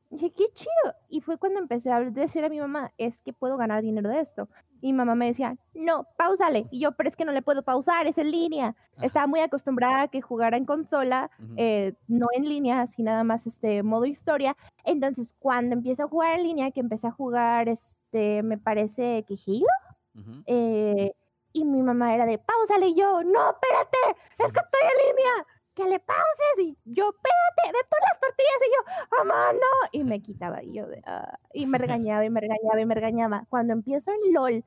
[0.10, 0.96] dije, qué chido.
[1.08, 4.20] Y fue cuando empecé a decir a mi mamá, es que puedo ganar dinero de
[4.20, 4.50] esto.
[4.82, 6.68] Y mamá me decía, no, pausale.
[6.72, 8.76] Y yo, pero es que no le puedo pausar, es en línea.
[9.02, 13.46] Estaba muy acostumbrada a que jugara en consola, eh, no en línea, así nada más
[13.46, 14.58] este modo historia.
[14.84, 19.38] Entonces, cuando empiezo a jugar en línea, que empecé a jugar, este, me parece que
[19.46, 21.14] Halo, eh,
[21.54, 22.88] y mi mamá era de, pausale.
[22.88, 23.98] Y yo, no, espérate,
[24.40, 28.62] es que estoy en línea que le pauses y yo, espérate, ve por las tortillas
[28.62, 32.42] y yo, mamá, no, y me quitaba y yo, ah", y me regañaba y me
[32.42, 33.46] regañaba y me regañaba.
[33.50, 34.64] Cuando empiezo en LOL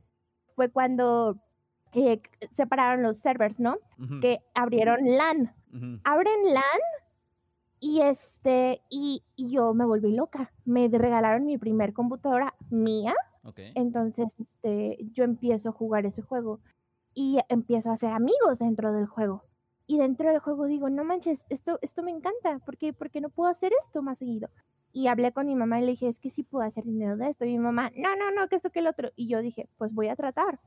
[0.54, 1.36] fue cuando
[1.92, 2.20] eh,
[2.52, 3.78] separaron los servers, ¿no?
[4.20, 5.54] Que abrieron LAN.
[6.04, 6.80] Abren LAN
[7.80, 10.52] y este, y, yo me volví loca.
[10.64, 13.14] Me regalaron mi primer computadora mía.
[13.74, 16.60] Entonces, este, yo empiezo a jugar ese juego
[17.12, 19.44] y empiezo a hacer amigos dentro del juego
[19.86, 22.92] y dentro del juego digo, no manches, esto, esto me encanta, ¿por qué?
[22.92, 24.48] Porque no puedo hacer esto más seguido.
[24.92, 27.28] Y hablé con mi mamá y le dije, es que sí puedo hacer dinero de
[27.28, 27.44] esto.
[27.44, 29.10] Y mi mamá, no, no, no, que esto, que el otro.
[29.16, 30.60] Y yo dije, pues voy a tratar.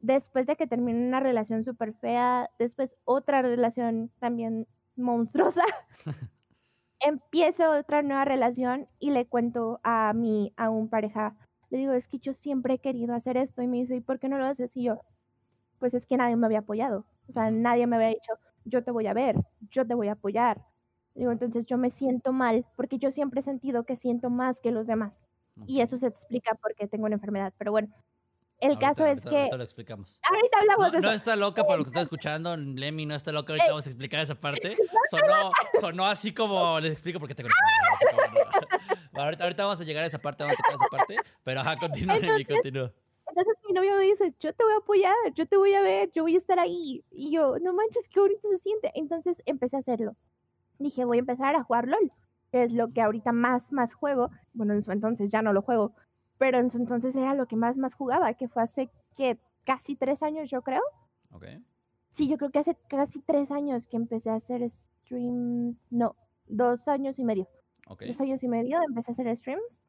[0.00, 5.64] Después de que terminé una relación súper fea, después otra relación también monstruosa,
[7.00, 11.36] empiezo otra nueva relación y le cuento a mi, a un pareja,
[11.70, 13.62] le digo, es que yo siempre he querido hacer esto.
[13.62, 14.70] Y me dice, ¿y por qué no lo haces?
[14.74, 15.00] Y yo,
[15.78, 17.04] pues es que nadie me había apoyado.
[17.30, 18.32] O sea, nadie me había dicho,
[18.64, 19.36] yo te voy a ver,
[19.70, 20.62] yo te voy a apoyar.
[21.14, 24.70] Digo, entonces yo me siento mal porque yo siempre he sentido que siento más que
[24.70, 25.22] los demás.
[25.66, 27.52] Y eso se explica porque tengo una enfermedad.
[27.58, 27.88] Pero bueno,
[28.60, 29.36] el caso es que.
[29.36, 30.20] Ahorita lo explicamos.
[30.28, 31.06] Ahorita hablamos no, de eso.
[31.06, 32.56] No está loca para lo que está escuchando.
[32.56, 33.52] Lemmy no está loca.
[33.52, 34.76] Ahorita vamos a explicar esa parte.
[35.10, 36.78] Sonó, sonó así como.
[36.80, 37.48] Les explico por qué tengo
[39.14, 40.44] ahorita, ahorita vamos a llegar a esa parte.
[40.44, 41.16] Vamos a tocar esa parte.
[41.42, 42.92] Pero ajá, continúa, Lemmy, continúa.
[43.30, 46.10] Entonces mi novio me dice, yo te voy a apoyar, yo te voy a ver,
[46.12, 47.04] yo voy a estar ahí.
[47.10, 48.90] Y yo, no manches, qué bonito se siente.
[48.94, 50.16] Entonces empecé a hacerlo.
[50.78, 52.12] Dije, voy a empezar a jugar LOL,
[52.50, 54.30] que es lo que ahorita más, más juego.
[54.52, 55.94] Bueno, en su entonces ya no lo juego,
[56.38, 59.94] pero en su entonces era lo que más, más jugaba, que fue hace que casi
[59.94, 60.82] tres años, yo creo.
[61.32, 61.44] Ok.
[62.10, 65.76] Sí, yo creo que hace casi tres años que empecé a hacer streams.
[65.90, 66.16] No,
[66.46, 67.48] dos años y medio.
[67.86, 68.08] Okay.
[68.08, 69.80] Dos años y medio empecé a hacer streams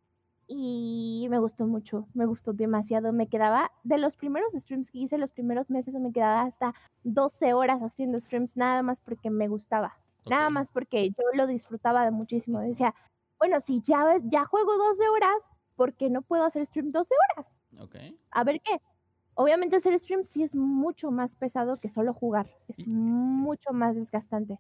[0.54, 3.14] y me gustó mucho, me gustó demasiado.
[3.14, 7.54] Me quedaba, de los primeros streams que hice, los primeros meses, me quedaba hasta 12
[7.54, 9.98] horas haciendo streams, nada más porque me gustaba,
[10.30, 12.60] nada más porque yo lo disfrutaba de muchísimo.
[12.60, 12.94] Decía,
[13.40, 17.56] bueno, si ya, ya juego 12 horas, ¿por qué no puedo hacer stream 12 horas?
[17.80, 18.20] Okay.
[18.32, 18.82] A ver qué.
[19.36, 22.50] Obviamente hacer stream sí es mucho más pesado que solo jugar.
[22.68, 24.60] Es mucho más desgastante.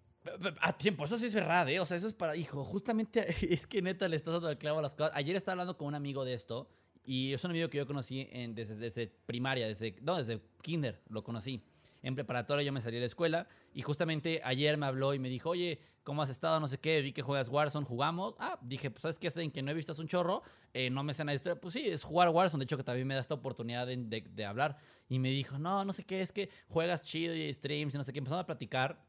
[0.62, 1.80] A tiempo, eso sí es verdad, ¿eh?
[1.80, 4.80] O sea, eso es para, hijo, justamente es que neta le estás dando el clavo
[4.80, 5.12] a las cosas.
[5.16, 6.70] Ayer estaba hablando con un amigo de esto
[7.04, 11.02] y es un amigo que yo conocí en, desde, desde primaria, desde, no, desde kinder
[11.10, 11.64] lo conocí
[12.04, 15.30] en preparatoria yo me salí de la escuela y justamente ayer me habló y me
[15.30, 16.60] dijo, oye, ¿cómo has estado?
[16.60, 18.36] No sé qué, vi que juegas Warzone, jugamos.
[18.40, 20.42] Ah, dije, pues sabes que hasta en que no he visto un chorro,
[20.74, 21.56] eh, no me sé nada de.
[21.56, 24.46] Pues sí, es jugar Warzone, de hecho que también me da esta oportunidad de, de,
[24.46, 24.78] hablar.
[25.10, 28.04] Y me dijo, no, no sé qué, es que juegas chido y streams y no
[28.04, 28.20] sé qué.
[28.20, 29.04] Empezamos a platicar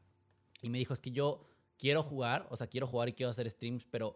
[0.61, 3.49] y me dijo, es que yo quiero jugar, o sea, quiero jugar y quiero hacer
[3.49, 4.15] streams, pero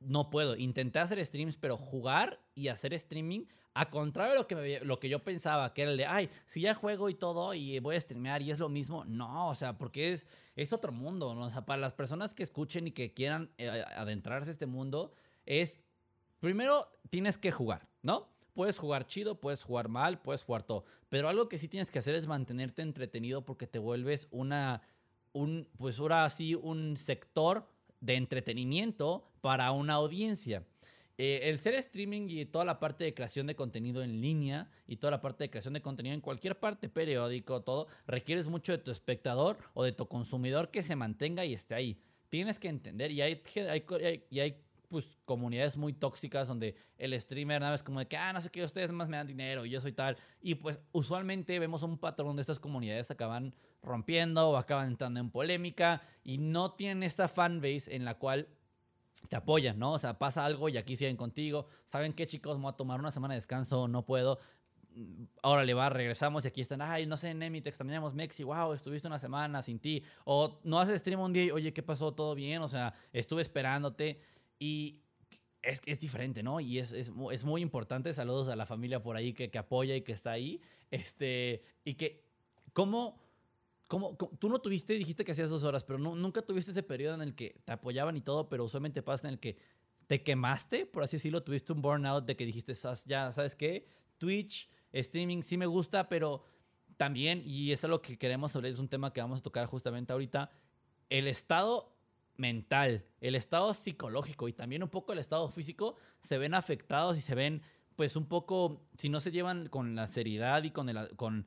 [0.00, 0.56] no puedo.
[0.56, 5.08] Intenté hacer streams, pero jugar y hacer streaming, a contrario de lo que, lo que
[5.08, 8.00] yo pensaba, que era el de, ay, si ya juego y todo y voy a
[8.00, 11.46] streamear y es lo mismo, no, o sea, porque es, es otro mundo, ¿no?
[11.46, 15.12] O sea, para las personas que escuchen y que quieran eh, adentrarse a este mundo,
[15.46, 15.80] es,
[16.40, 18.28] primero tienes que jugar, ¿no?
[18.54, 22.00] Puedes jugar chido, puedes jugar mal, puedes jugar todo, pero algo que sí tienes que
[22.00, 24.82] hacer es mantenerte entretenido porque te vuelves una,
[25.32, 27.68] un, pues ahora sí, un sector
[28.00, 30.64] de entretenimiento para una audiencia.
[31.22, 34.96] Eh, el ser streaming y toda la parte de creación de contenido en línea y
[34.96, 38.78] toda la parte de creación de contenido en cualquier parte, periódico, todo, requieres mucho de
[38.78, 42.00] tu espectador o de tu consumidor que se mantenga y esté ahí.
[42.30, 47.60] Tienes que entender, y hay, hay, y hay pues, comunidades muy tóxicas donde el streamer
[47.60, 49.70] nada más como de que, ah, no sé qué, ustedes más me dan dinero y
[49.70, 50.16] yo soy tal.
[50.40, 55.30] Y pues usualmente vemos un patrón de estas comunidades acaban rompiendo o acaban entrando en
[55.30, 58.48] polémica y no tienen esta fanbase en la cual
[59.28, 59.92] te apoyan, ¿no?
[59.92, 61.66] O sea, pasa algo y aquí siguen contigo.
[61.86, 62.56] ¿Saben qué, chicos?
[62.56, 64.38] Me voy a tomar una semana de descanso, no puedo.
[65.42, 66.82] Ahora le va, regresamos y aquí están.
[66.82, 68.42] Ay, no sé, Nemi, te extrañamos, Mexi.
[68.42, 70.02] Wow, estuviste una semana sin ti.
[70.24, 72.12] O no haces stream un día y, oye, ¿qué pasó?
[72.12, 72.62] ¿Todo bien?
[72.62, 74.20] O sea, estuve esperándote.
[74.58, 75.00] Y
[75.62, 76.60] es, es diferente, ¿no?
[76.60, 78.12] Y es, es, es, muy importante.
[78.12, 80.60] Saludos a la familia por ahí que, que apoya y que está ahí.
[80.90, 82.24] Este, y que,
[82.72, 83.20] ¿cómo,
[84.38, 87.34] tú no tuviste, dijiste que hacías dos horas, pero nunca tuviste ese periodo en el
[87.34, 89.58] que te apoyaban y todo, pero usualmente pasa en el que
[90.06, 92.72] te quemaste, por así decirlo, tuviste un burnout de que dijiste,
[93.06, 93.86] ya, ¿sabes qué?
[94.18, 96.44] Twitch, streaming, sí me gusta, pero
[96.96, 99.66] también, y eso es lo que queremos hablar, es un tema que vamos a tocar
[99.66, 100.50] justamente ahorita,
[101.08, 101.96] el estado
[102.36, 107.20] mental, el estado psicológico y también un poco el estado físico se ven afectados y
[107.20, 107.62] se ven
[107.96, 111.46] pues un poco, si no se llevan con la seriedad y con, el, con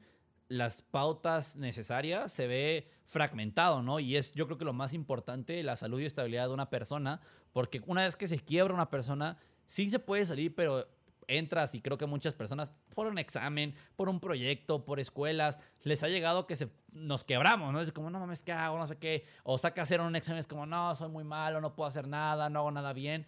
[0.54, 4.00] las pautas necesarias, se ve fragmentado, ¿no?
[4.00, 7.22] Y es yo creo que lo más importante, la salud y estabilidad de una persona,
[7.52, 10.88] porque una vez que se quiebra una persona, sí se puede salir, pero
[11.28, 16.04] entras y creo que muchas personas por un examen, por un proyecto, por escuelas, les
[16.04, 17.82] ha llegado que se, nos quebramos, ¿no?
[17.82, 18.78] Es como, no mames, ¿qué hago?
[18.78, 19.26] No sé qué.
[19.44, 22.50] O saca hacer un examen, es como, no, soy muy malo, no puedo hacer nada,
[22.50, 23.26] no hago nada bien.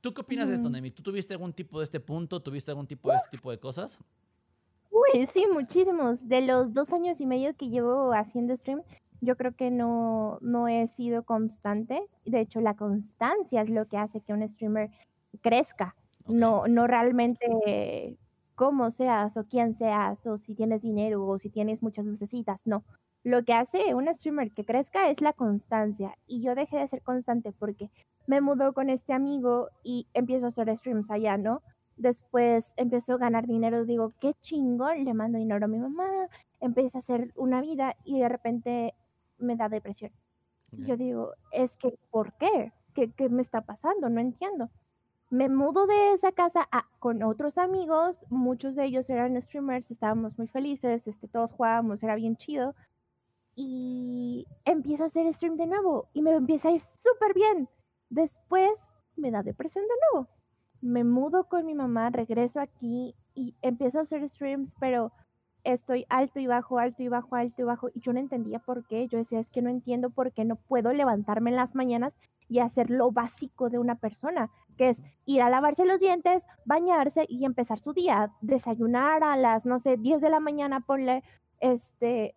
[0.00, 0.92] ¿Tú qué opinas de esto, Nemi?
[0.92, 2.40] ¿Tú tuviste algún tipo de este punto?
[2.40, 3.98] ¿Tuviste algún tipo de este tipo de cosas?
[5.32, 6.28] Sí, muchísimos.
[6.28, 8.82] De los dos años y medio que llevo haciendo stream,
[9.20, 12.02] yo creo que no, no he sido constante.
[12.24, 14.90] De hecho, la constancia es lo que hace que un streamer
[15.42, 15.94] crezca.
[16.26, 18.18] No, no realmente
[18.54, 22.84] cómo seas o quién seas o si tienes dinero o si tienes muchas lucecitas, no.
[23.22, 27.02] Lo que hace un streamer que crezca es la constancia y yo dejé de ser
[27.02, 27.90] constante porque
[28.26, 31.62] me mudó con este amigo y empiezo a hacer streams allá, ¿no?
[31.96, 36.28] Después empiezo a ganar dinero, digo, qué chingón, le mando dinero a mi mamá,
[36.60, 38.94] empiezo a hacer una vida y de repente
[39.38, 40.12] me da depresión.
[40.72, 42.72] Yo digo, es que, ¿por qué?
[42.94, 44.08] ¿Qué, ¿Qué me está pasando?
[44.08, 44.70] No entiendo
[45.30, 50.46] me mudo de esa casa con otros amigos, muchos de ellos eran streamers, estábamos muy
[50.46, 52.74] felices, este, todos jugábamos, era bien chido.
[53.56, 57.68] Y empiezo a hacer stream de nuevo y me empieza a ir súper bien.
[58.10, 58.78] Después
[59.16, 60.28] me da depresión de nuevo.
[60.80, 65.12] Me mudo con mi mamá, regreso aquí y empiezo a hacer streams, pero
[65.64, 67.88] estoy alto y bajo, alto y bajo, alto y bajo.
[67.92, 69.08] Y yo no entendía por qué.
[69.08, 72.14] Yo decía, es que no entiendo por qué no puedo levantarme en las mañanas
[72.48, 77.26] y hacer lo básico de una persona, que es ir a lavarse los dientes, bañarse
[77.28, 81.24] y empezar su día, desayunar a las, no sé, 10 de la mañana, ponle,
[81.60, 82.34] este,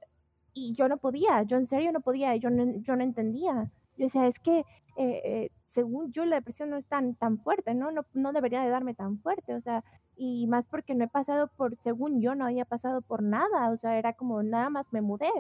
[0.54, 3.69] y yo no podía, yo en serio no podía, yo no, yo no entendía.
[4.00, 7.76] Yo decía, es que eh, eh, según yo la depresión no es tan, tan fuerte,
[7.76, 7.92] ¿no?
[7.92, 8.06] ¿no?
[8.14, 9.84] No debería de darme tan fuerte, o sea,
[10.16, 13.78] y más porque no he pasado por, según yo, no había pasado por nada, o
[13.78, 15.32] sea, era como nada más me mudé.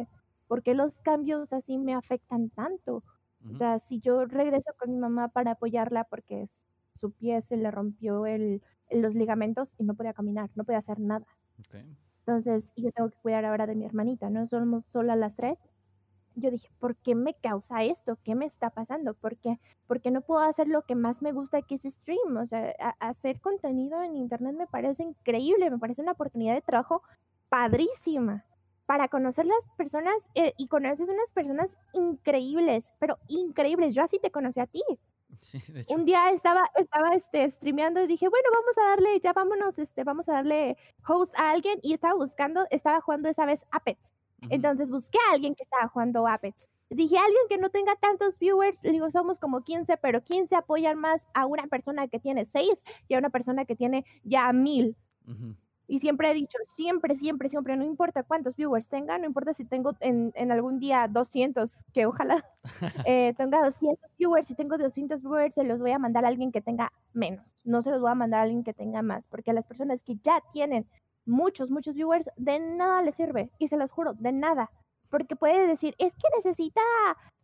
[0.47, 3.03] ¿Por qué los cambios así me afectan tanto?
[3.53, 6.47] O sea, si yo regreso con mi mamá para apoyarla porque
[6.93, 10.99] su pie se le rompió el, los ligamentos y no podía caminar, no podía hacer
[10.99, 11.25] nada.
[12.25, 15.57] Entonces, yo tengo que cuidar ahora de mi hermanita, no somos solo las tres.
[16.35, 18.17] Yo dije, ¿por qué me causa esto?
[18.23, 19.13] ¿Qué me está pasando?
[19.13, 22.37] ¿Por qué, Porque no puedo hacer lo que más me gusta que es stream?
[22.37, 27.03] O sea, hacer contenido en internet me parece increíble, me parece una oportunidad de trabajo
[27.49, 28.45] padrísima
[28.85, 33.93] para conocer las personas eh, y conoces unas personas increíbles, pero increíbles.
[33.93, 34.81] Yo así te conocí a ti.
[35.89, 40.03] Un día estaba, estaba este, streameando y dije, bueno, vamos a darle, ya vámonos, este,
[40.03, 43.99] vamos a darle host a alguien y estaba buscando, estaba jugando esa vez Apex.
[44.49, 46.69] Entonces busqué a alguien que estaba jugando Apex.
[46.89, 51.27] Dije, alguien que no tenga tantos viewers, digo, somos como 15, pero 15 apoyan más
[51.33, 54.95] a una persona que tiene 6 y a una persona que tiene ya 1000.
[55.89, 59.65] Y siempre he dicho, siempre, siempre, siempre, no importa cuántos viewers tenga, no importa si
[59.65, 62.45] tengo en, en algún día 200, que ojalá
[63.05, 66.51] eh, tenga 200 viewers, si tengo 200 viewers, se los voy a mandar a alguien
[66.51, 69.49] que tenga menos, no se los voy a mandar a alguien que tenga más, porque
[69.49, 70.87] a las personas que ya tienen
[71.29, 74.69] muchos, muchos viewers, de nada les sirve, y se los juro, de nada,
[75.09, 76.81] porque puede decir, es que necesita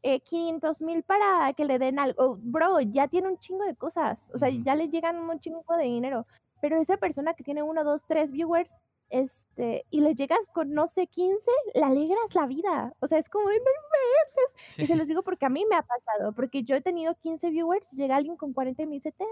[0.03, 4.29] eh, 500 mil para que le den algo, bro, ya tiene un chingo de cosas,
[4.33, 6.27] o sea, ya le llegan un chingo de dinero,
[6.61, 10.87] pero esa persona que tiene uno, dos, tres viewers, este, y le llegas con, no
[10.87, 12.93] sé, 15, le alegras la vida.
[12.99, 14.79] O sea, es como, no inventes.
[14.79, 17.49] Y se los digo porque a mí me ha pasado, porque yo he tenido 15
[17.49, 19.27] viewers y llega alguien con 40 y me dice, ten.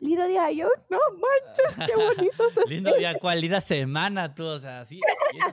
[0.00, 2.44] Lindo día, yo, no manches, qué bonito.
[2.66, 5.00] Lindo día, cuál linda semana, tú, o sea, sí,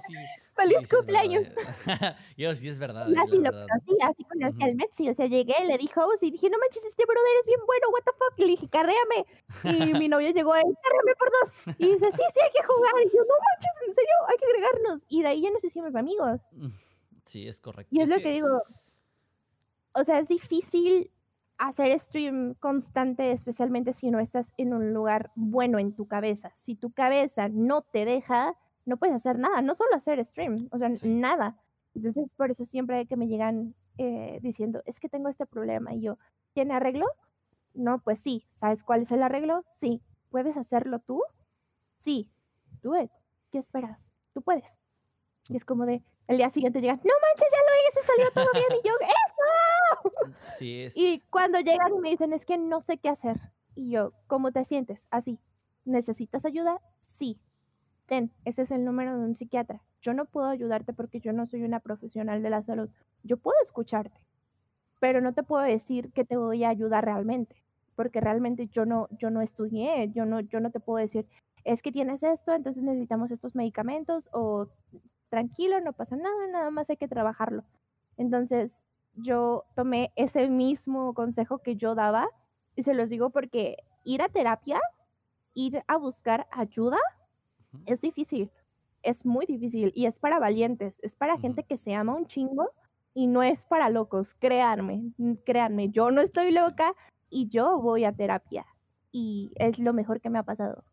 [0.07, 0.15] sí
[0.57, 1.45] ¡Feliz cumpleaños!
[2.37, 3.03] Yo sí es verdad.
[3.03, 5.09] Así lo conocí, así conocí al Metsi.
[5.09, 7.89] O sea, llegué, le dije host y dije, no manches, este brother es bien bueno,
[7.89, 8.33] what the fuck.
[8.37, 9.25] Y le dije, carréame.
[9.63, 11.75] Y mi novio llegó ahí, carréame por dos.
[11.77, 12.93] Y dice, sí, sí, hay que jugar.
[13.05, 15.05] Y yo, no manches, en serio, hay que agregarnos.
[15.07, 16.41] Y de ahí ya nos hicimos amigos.
[16.53, 16.69] Mm,
[17.25, 17.95] sí, es correcto.
[17.95, 18.31] Y es, lo que...
[18.31, 18.63] digo.
[19.93, 21.11] O sea, es difícil
[21.57, 26.51] hacer stream constante, especialmente si no estás en un lugar bueno en tu cabeza.
[26.55, 28.55] Si tu cabeza no te deja
[28.87, 31.57] no puedes hacer nada, no solo hacer stream, o sea, nada.
[31.93, 36.01] Entonces, por eso siempre que me llegan eh, diciendo, es que tengo este problema, y
[36.01, 36.17] yo,
[36.53, 37.05] ¿tiene arreglo?
[37.77, 39.63] no, pues sí, ¿sabes cuál es el arreglo?
[39.75, 41.21] Sí, ¿puedes hacerlo tú?
[41.99, 42.31] Sí,
[42.81, 43.11] do it.
[43.51, 44.11] ¿Qué esperas?
[44.33, 44.79] Tú puedes.
[45.47, 48.51] Y es como de, el día siguiente llegan, no manches, ya lo hice, salió todo
[48.53, 48.81] bien.
[48.83, 50.35] Y yo, ¡eso!
[50.57, 50.97] Sí, es.
[50.97, 53.39] Y cuando llegan y me dicen, es que no sé qué hacer.
[53.75, 55.07] Y yo, ¿cómo te sientes?
[55.11, 55.39] Así.
[55.85, 56.81] ¿Necesitas ayuda?
[57.15, 57.39] Sí.
[58.07, 59.81] Ten, ese es el número de un psiquiatra.
[60.01, 62.89] Yo no puedo ayudarte porque yo no soy una profesional de la salud.
[63.23, 64.17] Yo puedo escucharte,
[64.99, 67.61] pero no te puedo decir que te voy a ayudar realmente,
[67.95, 71.27] porque realmente yo no, yo no estudié, yo no, yo no te puedo decir,
[71.65, 74.69] es que tienes esto, entonces necesitamos estos medicamentos o
[75.29, 77.63] tranquilo, no pasa nada, nada más hay que trabajarlo.
[78.17, 78.71] Entonces
[79.15, 82.27] yo tomé ese mismo consejo que yo daba
[82.75, 84.79] y se los digo porque ir a terapia,
[85.53, 86.97] ir a buscar ayuda,
[87.85, 88.51] es difícil,
[89.03, 92.69] es muy difícil y es para valientes, es para gente que se ama un chingo
[93.13, 95.11] y no es para locos, créanme,
[95.45, 96.93] créanme, yo no estoy loca
[97.29, 98.65] y yo voy a terapia
[99.11, 100.83] y es lo mejor que me ha pasado.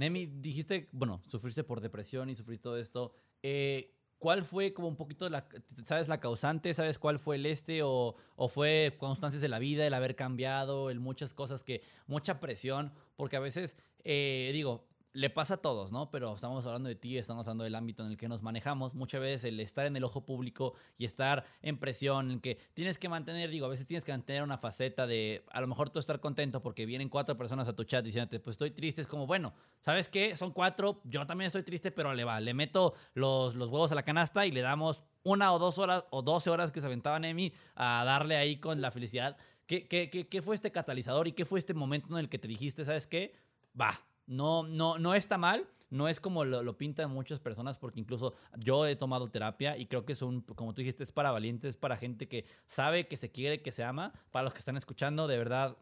[0.00, 3.12] Nemi, dijiste, bueno, sufriste por depresión y sufriste todo esto.
[3.42, 5.46] Eh, ¿Cuál fue como un poquito, la,
[5.84, 6.72] sabes, la causante?
[6.72, 7.82] ¿Sabes cuál fue el este?
[7.82, 12.40] O, ¿O fue constancias de la vida, el haber cambiado, el muchas cosas que, mucha
[12.40, 12.94] presión?
[13.16, 16.10] Porque a veces, eh, digo, le pasa a todos, ¿no?
[16.10, 18.94] Pero estamos hablando de ti, estamos hablando del ámbito en el que nos manejamos.
[18.94, 22.98] Muchas veces el estar en el ojo público y estar en presión, en que tienes
[22.98, 25.98] que mantener, digo, a veces tienes que mantener una faceta de, a lo mejor tú
[25.98, 29.26] estar contento porque vienen cuatro personas a tu chat diciéndote, pues estoy triste, es como,
[29.26, 30.36] bueno, ¿sabes qué?
[30.36, 33.96] Son cuatro, yo también estoy triste, pero le va, le meto los, los huevos a
[33.96, 37.24] la canasta y le damos una o dos horas o doce horas que se aventaban
[37.24, 39.36] Emi a darle ahí con la felicidad.
[39.66, 42.38] ¿Qué, qué, qué, qué fue este catalizador y qué fue este momento en el que
[42.38, 43.34] te dijiste, ¿sabes qué?
[43.80, 44.00] Va,
[44.30, 48.86] no, no, no está mal, no es como lo, pintan muchas personas, porque incluso yo
[48.86, 51.76] he tomado terapia y creo que es un, como tú dijiste, es para valientes, es
[51.76, 54.12] para gente que sabe que se quiere, que se ama.
[54.30, 55.76] Para los que están escuchando, de verdad,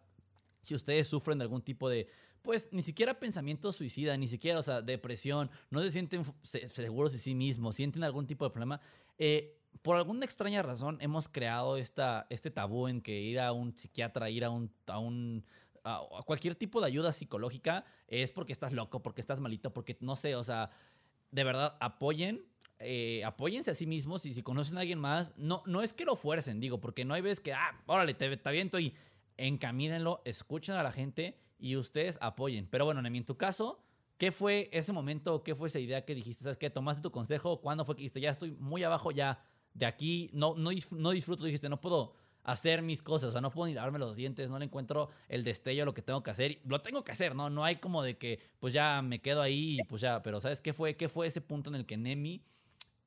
[0.63, 2.09] si ustedes sufren de algún tipo de,
[2.41, 7.19] pues ni siquiera pensamiento suicida, ni siquiera, o sea, depresión, no se sienten seguros de
[7.19, 8.81] sí mismos, sienten algún tipo de problema,
[9.19, 13.77] eh, por alguna extraña razón hemos creado esta, este tabú en que ir a un
[13.77, 15.45] psiquiatra, ir a un, a un
[15.89, 20.17] a, cualquier tipo de ayuda psicológica es porque estás loco, porque estás malito, porque no
[20.17, 20.71] sé, o sea,
[21.31, 22.45] de verdad, apoyen.
[22.81, 26.05] Eh, apóyense a sí mismos y si conocen a alguien más, no, no es que
[26.05, 28.95] lo fuercen, digo, porque no hay veces que, ah, órale, te, te aviento y
[29.37, 32.69] encamínenlo, escuchen a la gente y ustedes apoyen.
[32.71, 33.83] Pero bueno, Nemi, en tu caso,
[34.17, 35.43] ¿qué fue ese momento?
[35.43, 36.45] ¿Qué fue esa idea que dijiste?
[36.45, 36.71] ¿Sabes qué?
[36.71, 37.61] ¿Tomaste tu consejo?
[37.61, 39.43] ¿Cuándo fue que dijiste, ya estoy muy abajo ya
[39.75, 40.31] de aquí?
[40.33, 42.15] No, no, no disfruto, dijiste, no puedo
[42.49, 43.29] hacer mis cosas.
[43.29, 45.93] O sea, no puedo ni lavarme los dientes, no le encuentro el destello a lo
[45.93, 46.61] que tengo que hacer.
[46.65, 47.51] Lo tengo que hacer, ¿no?
[47.51, 50.23] No hay como de que, pues ya me quedo ahí y pues ya.
[50.23, 50.97] Pero ¿sabes qué fue?
[50.97, 52.43] ¿Qué fue ese punto en el que Nemi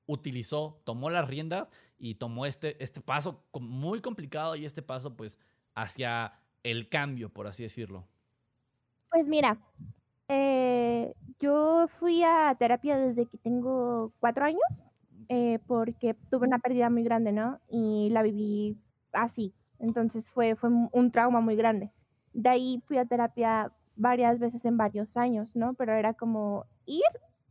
[0.05, 1.67] utilizó, tomó las riendas
[1.97, 5.39] y tomó este, este paso muy complicado y este paso, pues,
[5.73, 8.07] hacia el cambio, por así decirlo?
[9.09, 9.59] Pues mira,
[10.27, 14.61] eh, yo fui a terapia desde que tengo cuatro años.
[15.33, 17.57] Eh, porque tuve una pérdida muy grande, ¿no?
[17.69, 18.75] Y la viví
[19.13, 19.53] así.
[19.79, 21.91] Entonces fue, fue un trauma muy grande.
[22.33, 25.73] De ahí fui a terapia varias veces en varios años, ¿no?
[25.73, 27.03] Pero era como ir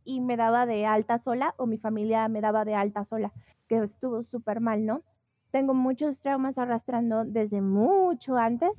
[0.03, 3.31] y me daba de alta sola o mi familia me daba de alta sola,
[3.67, 5.01] que estuvo súper mal, ¿no?
[5.51, 8.71] Tengo muchos traumas arrastrando desde mucho antes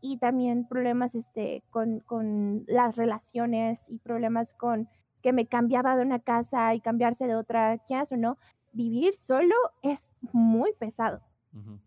[0.00, 4.88] y también problemas este, con, con las relaciones y problemas con
[5.22, 8.38] que me cambiaba de una casa y cambiarse de otra, quieras o no,
[8.72, 11.20] vivir solo es muy pesado.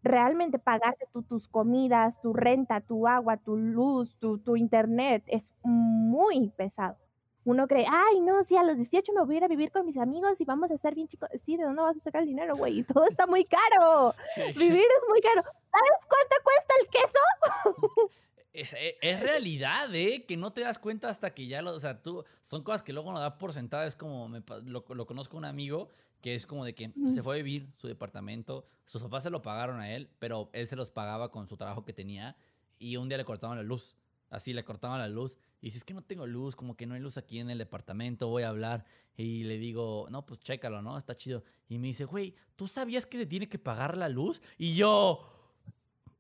[0.01, 6.49] Realmente pagarte tus comidas, tu renta, tu agua, tu luz, tu, tu, internet es muy
[6.49, 6.97] pesado.
[7.45, 9.85] Uno cree, ay, no, si a los 18 me voy a ir a vivir con
[9.85, 11.29] mis amigos y vamos a estar bien chicos.
[11.45, 12.83] Sí, ¿de dónde vas a sacar el dinero, güey?
[12.83, 14.13] Todo está muy caro.
[14.37, 15.43] Vivir es muy caro.
[15.43, 18.11] ¿Sabes cuánto cuesta el queso?
[18.53, 20.25] Es, e, es, realidad, ¿eh?
[20.27, 21.71] Que no te das cuenta hasta que ya lo.
[21.71, 22.23] O sea, tú.
[22.43, 23.87] Son cosas que luego no da por sentada.
[23.87, 24.29] Es como.
[24.29, 25.89] Me, lo, lo, conozco un amigo
[26.23, 29.41] que es como de que se fue a vivir su departamento, sus papás se lo
[29.41, 32.37] pagaron a él, pero él se los pagaba con su trabajo que tenía
[32.79, 33.97] y un día le cortaban la luz,
[34.29, 36.95] así le cortaban la luz y dice, es que no tengo luz, como que no
[36.95, 38.85] hay luz aquí en el departamento, voy a hablar
[39.17, 40.97] y le digo, no, pues chécalo, ¿no?
[40.97, 41.43] Está chido.
[41.67, 44.41] Y me dice, güey, ¿tú sabías que se tiene que pagar la luz?
[44.57, 45.29] Y yo,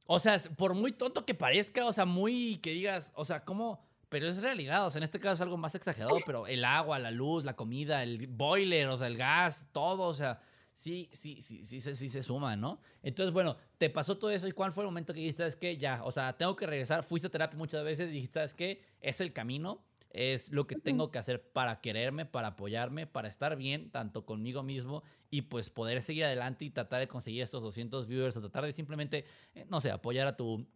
[0.05, 3.81] o sea, por muy tonto que parezca, o sea, muy que digas, o sea, ¿cómo?
[4.13, 6.99] Pero es realidad, o sea, en este caso es algo más exagerado, pero el agua,
[6.99, 10.39] la luz, la comida, el boiler, o sea, el gas, todo, o sea,
[10.71, 12.79] sí, sí, sí, sí, sí, sí se suma, ¿no?
[13.01, 15.77] Entonces, bueno, te pasó todo eso y cuál fue el momento que dijiste, ¿sabes qué?
[15.77, 18.83] Ya, o sea, tengo que regresar, fuiste a terapia muchas veces y dijiste, ¿sabes qué?
[19.01, 23.55] Es el camino, es lo que tengo que hacer para quererme, para apoyarme, para estar
[23.55, 25.01] bien, tanto conmigo mismo
[25.31, 28.73] y pues poder seguir adelante y tratar de conseguir estos 200 viewers o tratar de
[28.73, 30.67] simplemente, eh, no sé, apoyar a tu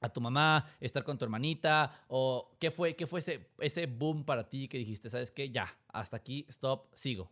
[0.00, 1.90] a tu mamá, estar con tu hermanita?
[2.08, 6.16] ¿O qué fue, qué fue ese, boom para ti que dijiste, sabes qué, ya, hasta
[6.16, 7.30] aquí, stop, sigo?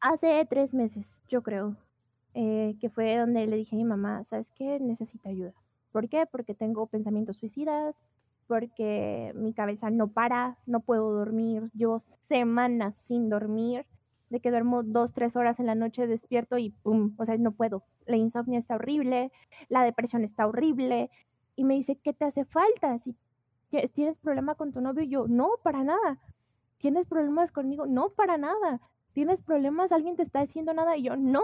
[0.00, 1.76] Hace tres meses, yo creo,
[2.34, 5.52] eh, que fue donde le dije a mi mamá, sabes qué, necesito ayuda.
[5.92, 6.24] ¿Por qué?
[6.26, 7.96] Porque tengo pensamientos suicidas,
[8.46, 13.84] porque mi cabeza no para, no puedo dormir, llevo semanas sin dormir,
[14.30, 17.52] de que duermo dos, tres horas en la noche despierto y pum, o sea, no
[17.52, 17.84] puedo.
[18.06, 19.32] La insomnio está horrible,
[19.68, 21.10] la depresión está horrible,
[21.58, 22.96] y me dice, ¿qué te hace falta?
[23.00, 23.16] Si
[23.92, 26.20] tienes problema con tu novio, y yo, no, para nada.
[26.78, 27.84] ¿Tienes problemas conmigo?
[27.84, 28.80] No, para nada.
[29.12, 29.90] ¿Tienes problemas?
[29.90, 30.96] ¿Alguien te está diciendo nada?
[30.96, 31.42] Y yo, no.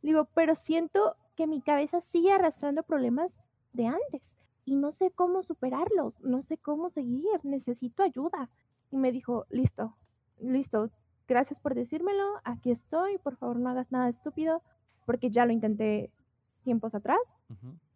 [0.00, 3.38] Digo, pero siento que mi cabeza sigue arrastrando problemas
[3.74, 8.48] de antes y no sé cómo superarlos, no sé cómo seguir, necesito ayuda.
[8.90, 9.94] Y me dijo, listo,
[10.40, 10.88] listo,
[11.28, 14.62] gracias por decírmelo, aquí estoy, por favor no hagas nada estúpido,
[15.04, 16.10] porque ya lo intenté
[16.64, 17.20] tiempos atrás.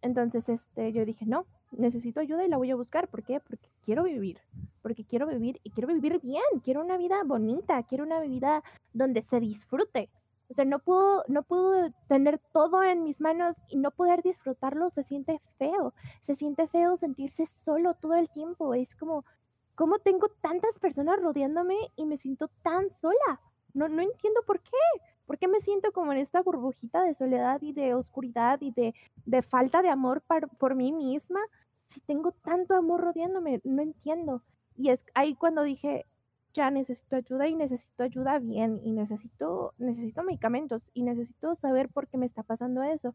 [0.01, 3.09] Entonces, este, yo dije, no, necesito ayuda y la voy a buscar.
[3.09, 3.41] ¿Por qué?
[3.41, 4.39] Porque quiero vivir,
[4.83, 8.63] porque quiero vivir y quiero vivir bien, quiero una vida bonita, quiero una vida
[8.93, 10.09] donde se disfrute.
[10.51, 14.89] O sea, no puedo, no puedo tener todo en mis manos y no poder disfrutarlo,
[14.91, 15.93] se siente feo.
[16.23, 18.73] Se siente feo sentirse solo todo el tiempo.
[18.75, 19.25] Es como,
[19.75, 23.41] ¿cómo tengo tantas personas rodeándome y me siento tan sola?
[23.75, 25.03] No, no entiendo por qué.
[25.29, 28.95] ¿Por qué me siento como en esta burbujita de soledad y de oscuridad y de,
[29.27, 30.23] de falta de amor
[30.59, 31.41] por mí misma?
[31.85, 34.43] Si tengo tanto amor rodeándome, no entiendo.
[34.75, 36.07] Y es ahí cuando dije,
[36.55, 42.09] ya necesito ayuda y necesito ayuda bien y necesito, necesito medicamentos y necesito saber por
[42.09, 43.15] qué me está pasando eso.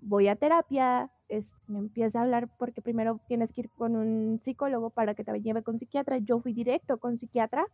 [0.00, 4.40] Voy a terapia, es, me empieza a hablar porque primero tienes que ir con un
[4.44, 6.18] psicólogo para que te lleve con psiquiatra.
[6.18, 7.66] Yo fui directo con psiquiatra,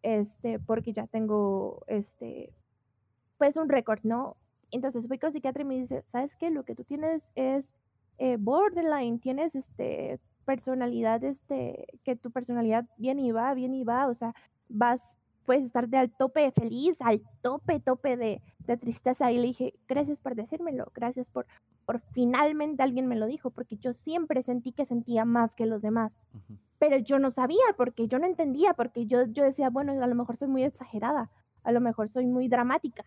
[0.00, 2.54] este, porque ya tengo, este,
[3.38, 4.36] pues un récord, ¿no?
[4.70, 6.50] Entonces fui con psiquiatra y me dice, ¿sabes qué?
[6.50, 7.70] Lo que tú tienes es
[8.18, 14.08] eh, borderline, tienes este personalidad, este, que tu personalidad viene y va, viene y va,
[14.08, 14.34] o sea,
[14.68, 15.02] vas,
[15.44, 19.30] puedes estar de al tope de feliz, al tope, tope de, de tristeza.
[19.30, 21.46] Y le dije, gracias por decírmelo, gracias por,
[21.84, 25.82] por finalmente alguien me lo dijo, porque yo siempre sentí que sentía más que los
[25.82, 26.16] demás.
[26.78, 30.14] Pero yo no sabía, porque yo no entendía, porque yo, yo decía, bueno, a lo
[30.14, 31.30] mejor soy muy exagerada,
[31.62, 33.04] a lo mejor soy muy dramática.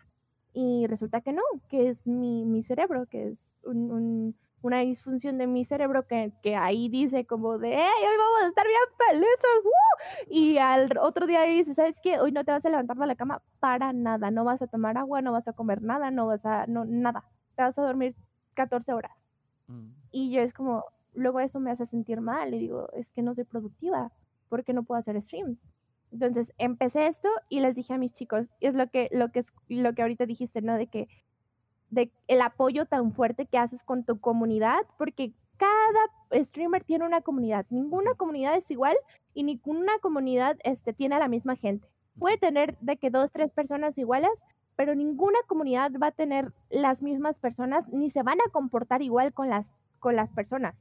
[0.53, 5.47] Y resulta que no, que es mi, mi cerebro, que es un, una disfunción de
[5.47, 9.71] mi cerebro que, que ahí dice como de, hey, hoy vamos a estar bien felices,
[10.29, 12.19] y al otro día dice, ¿sabes qué?
[12.19, 14.97] Hoy no te vas a levantar de la cama para nada, no vas a tomar
[14.97, 17.23] agua, no vas a comer nada, no vas a, no, nada,
[17.55, 18.15] te vas a dormir
[18.55, 19.15] 14 horas.
[19.67, 19.89] Mm.
[20.11, 23.33] Y yo es como, luego eso me hace sentir mal y digo, es que no
[23.33, 24.11] soy productiva,
[24.49, 25.59] porque no puedo hacer streams.
[26.11, 29.43] Entonces empecé esto y les dije a mis chicos, y es lo que, lo que,
[29.69, 30.77] lo que ahorita dijiste, ¿no?
[30.77, 31.07] De que
[31.89, 37.21] de el apoyo tan fuerte que haces con tu comunidad, porque cada streamer tiene una
[37.21, 37.65] comunidad.
[37.69, 38.97] Ninguna comunidad es igual
[39.33, 41.87] y ninguna comunidad este, tiene a la misma gente.
[42.17, 44.31] Puede tener de que dos, tres personas iguales,
[44.75, 49.33] pero ninguna comunidad va a tener las mismas personas ni se van a comportar igual
[49.33, 50.75] con las, con las personas.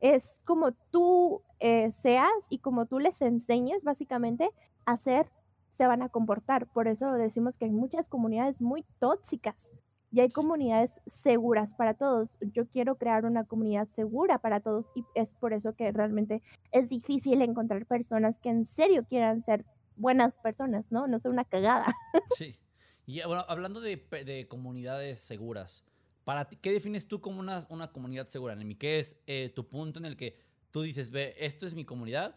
[0.00, 4.50] Es como tú eh, seas y como tú les enseñes básicamente
[4.88, 5.30] a ser,
[5.76, 6.66] se van a comportar.
[6.66, 9.70] Por eso decimos que hay muchas comunidades muy tóxicas
[10.10, 12.30] y hay comunidades seguras para todos.
[12.40, 16.88] Yo quiero crear una comunidad segura para todos y es por eso que realmente es
[16.88, 19.64] difícil encontrar personas que en serio quieran ser
[19.96, 21.06] buenas personas, ¿no?
[21.06, 21.94] No ser una cagada.
[22.36, 22.58] Sí.
[23.06, 25.82] Y bueno, hablando de, de comunidades seguras,
[26.24, 28.74] para ti, ¿qué defines tú como una, una comunidad segura, Nemi?
[28.74, 30.36] ¿Qué es eh, tu punto en el que
[30.70, 32.36] tú dices, ve, esto es mi comunidad?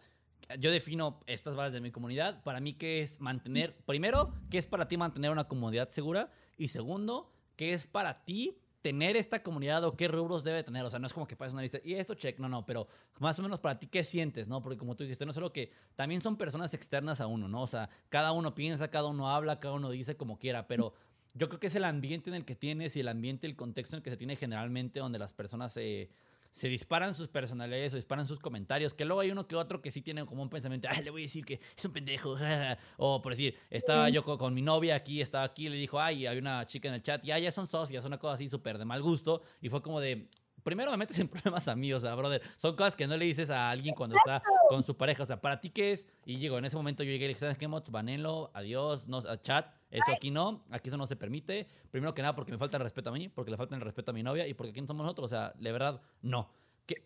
[0.58, 2.42] Yo defino estas bases de mi comunidad.
[2.42, 3.76] Para mí, ¿qué es mantener?
[3.86, 6.30] Primero, ¿qué es para ti mantener una comunidad segura?
[6.58, 10.84] Y segundo, qué es para ti tener esta comunidad o qué rubros debe tener.
[10.84, 12.88] O sea, no es como que pases una lista y esto check, no, no, pero
[13.20, 14.60] más o menos para ti, ¿qué sientes, no?
[14.60, 17.62] Porque como tú dijiste, no solo que también son personas externas a uno, ¿no?
[17.62, 20.94] O sea, cada uno piensa, cada uno habla, cada uno dice como quiera, pero
[21.34, 23.96] yo creo que es el ambiente en el que tienes y el ambiente, el contexto
[23.96, 26.10] en el que se tiene generalmente, donde las personas se
[26.52, 29.90] se disparan sus personalidades, se disparan sus comentarios, que luego hay uno que otro que
[29.90, 32.36] sí tiene como un pensamiento, ay, le voy a decir que es un pendejo,
[32.98, 36.38] o por decir, estaba yo con, mi novia aquí, estaba aquí, le dijo, ay, hay
[36.38, 38.84] una chica en el chat, y ay, ya son socias, una cosa así súper de
[38.84, 40.28] mal gusto, y fue como de,
[40.62, 43.24] primero me metes en problemas a mí, o sea, brother, son cosas que no le
[43.24, 46.36] dices a alguien cuando está con su pareja, o sea, para ti qué es, y
[46.36, 47.90] llego, en ese momento yo llegué y le dije, ¿sabes qué, Mots?
[47.90, 52.34] Banelo, adiós, no, chat, eso aquí no, aquí eso no se permite, primero que nada
[52.34, 54.46] porque me falta el respeto a mí, porque le falta el respeto a mi novia,
[54.46, 56.48] y porque quién somos nosotros, o sea, de verdad, no.
[56.86, 56.96] ¿Qué,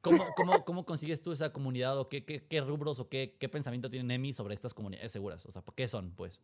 [0.00, 3.48] cómo, cómo, cómo, consigues tú esa comunidad o qué, qué, qué rubros o qué, qué,
[3.48, 5.44] pensamiento tiene Nemi sobre estas comunidades seguras?
[5.46, 6.40] O sea, ¿qué son, pues?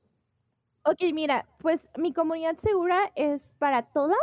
[0.82, 4.18] Ok, mira, pues mi comunidad segura es para todas,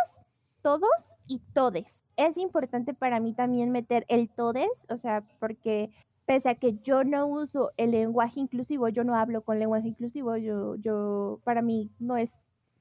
[0.61, 0.89] todos
[1.27, 1.87] y todes.
[2.17, 5.91] Es importante para mí también meter el todes, o sea, porque
[6.25, 10.37] pese a que yo no uso el lenguaje inclusivo, yo no hablo con lenguaje inclusivo,
[10.37, 12.31] yo, yo, para mí no es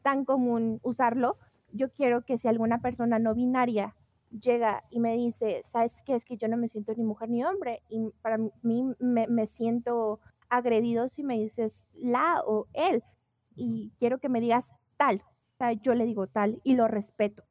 [0.02, 1.36] tan común usarlo.
[1.72, 3.94] Yo quiero que si alguna persona no binaria
[4.30, 6.14] llega y me dice, ¿sabes qué?
[6.14, 9.46] Es que yo no me siento ni mujer ni hombre y para mí me, me
[9.46, 13.02] siento agredido si me dices la o él
[13.54, 15.22] y quiero que me digas tal.
[15.54, 17.44] O sea, yo le digo tal y lo respeto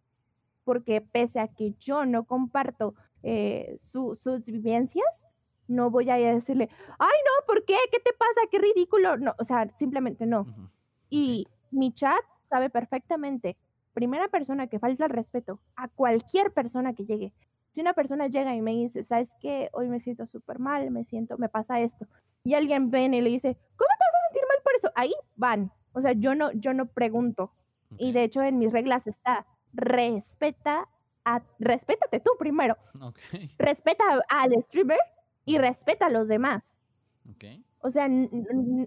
[0.64, 5.28] porque pese a que yo no comparto eh, sus vivencias,
[5.72, 6.70] no voy a decirle,
[7.00, 7.76] ay, no, ¿por qué?
[7.92, 8.42] ¿Qué te pasa?
[8.52, 9.18] Qué ridículo.
[9.18, 10.46] No, o sea, simplemente no.
[11.10, 13.58] Y mi chat sabe perfectamente,
[13.94, 17.34] primera persona que falta el respeto a cualquier persona que llegue.
[17.72, 19.70] Si una persona llega y me dice, ¿sabes qué?
[19.72, 22.06] Hoy me siento súper mal, me siento, me pasa esto.
[22.44, 24.92] Y alguien viene y le dice, ¿cómo te vas a sentir mal por eso?
[24.96, 25.72] Ahí van.
[25.94, 27.54] O sea, yo no, yo no pregunto.
[27.98, 30.88] Y de hecho en mis reglas está, respeta
[31.24, 32.76] a, respétate tú primero.
[33.58, 35.00] Respeta al streamer
[35.46, 36.64] y respeta a los demás.
[37.80, 38.08] O sea,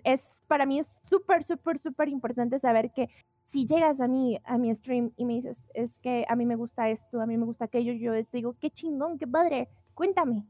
[0.05, 3.09] es para mí es súper, súper, súper importante saber que
[3.46, 6.57] si llegas a mí, a mi stream y me dices, es que a mí me
[6.57, 10.44] gusta esto, a mí me gusta aquello, yo te digo, qué chingón, qué padre, cuéntame.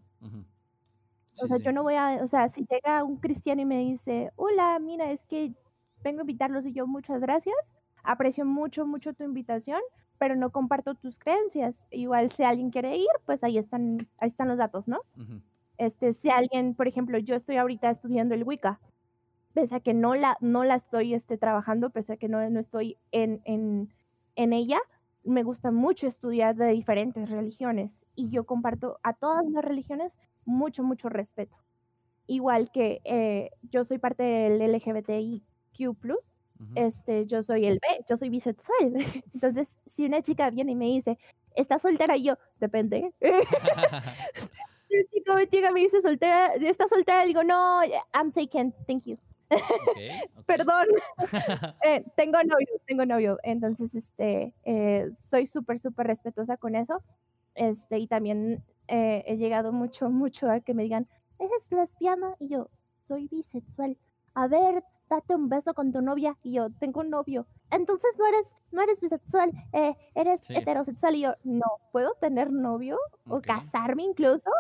[1.41, 4.31] o sea, yo no voy a, o sea, si llega un cristiano y me dice,
[4.37, 5.55] hola, mira, es que
[6.03, 7.57] vengo a invitarlos y yo, muchas gracias,
[8.03, 9.81] aprecio mucho, mucho tu invitación,
[10.19, 11.75] pero no comparto tus creencias.
[11.91, 15.01] Igual si alguien quiere ir, pues ahí están, ahí están los datos, ¿no?
[15.79, 18.81] Este, si alguien, por ejemplo, yo estoy ahorita estudiando el Wicca,
[19.53, 22.61] pese a que no la, no la estoy este, trabajando, pese a que no, no
[22.61, 23.93] estoy en, en,
[24.37, 24.79] en ella,
[25.25, 30.13] me gusta mucho estudiar de diferentes religiones y yo comparto a todas las religiones
[30.45, 31.57] mucho, mucho respeto.
[32.27, 36.17] Igual que eh, yo soy parte del LGBTIQ,
[36.75, 38.95] este, yo soy el B, yo soy bisexual.
[39.35, 41.19] Entonces, si una chica viene y me dice,
[41.55, 42.17] ¿estás soltera?
[42.17, 43.13] Y yo, depende.
[45.01, 47.25] un chico llega y me dice, soltera, ¿estás soltera?
[47.25, 47.81] digo, no,
[48.13, 49.19] I'm taken, thank you.
[50.47, 50.87] Perdón,
[51.85, 57.03] eh, tengo novio, tengo novio, entonces este, eh, soy súper, súper respetuosa con eso,
[57.55, 62.35] este, y también eh, he llegado mucho, mucho a que me digan, ¿eres lesbiana?
[62.39, 62.69] Y yo,
[63.07, 63.97] soy bisexual.
[64.35, 67.47] A ver, date un beso con tu novia y yo tengo un novio.
[67.71, 72.99] Entonces no eres, no eres bisexual, eh, eres heterosexual y yo no puedo tener novio
[73.29, 74.51] o casarme incluso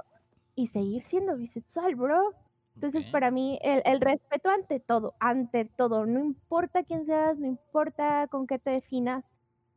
[0.54, 2.34] y seguir siendo bisexual, bro.
[2.74, 7.46] Entonces para mí el, el, respeto ante todo, ante todo, no importa quién seas, no
[7.46, 9.24] importa con qué te definas,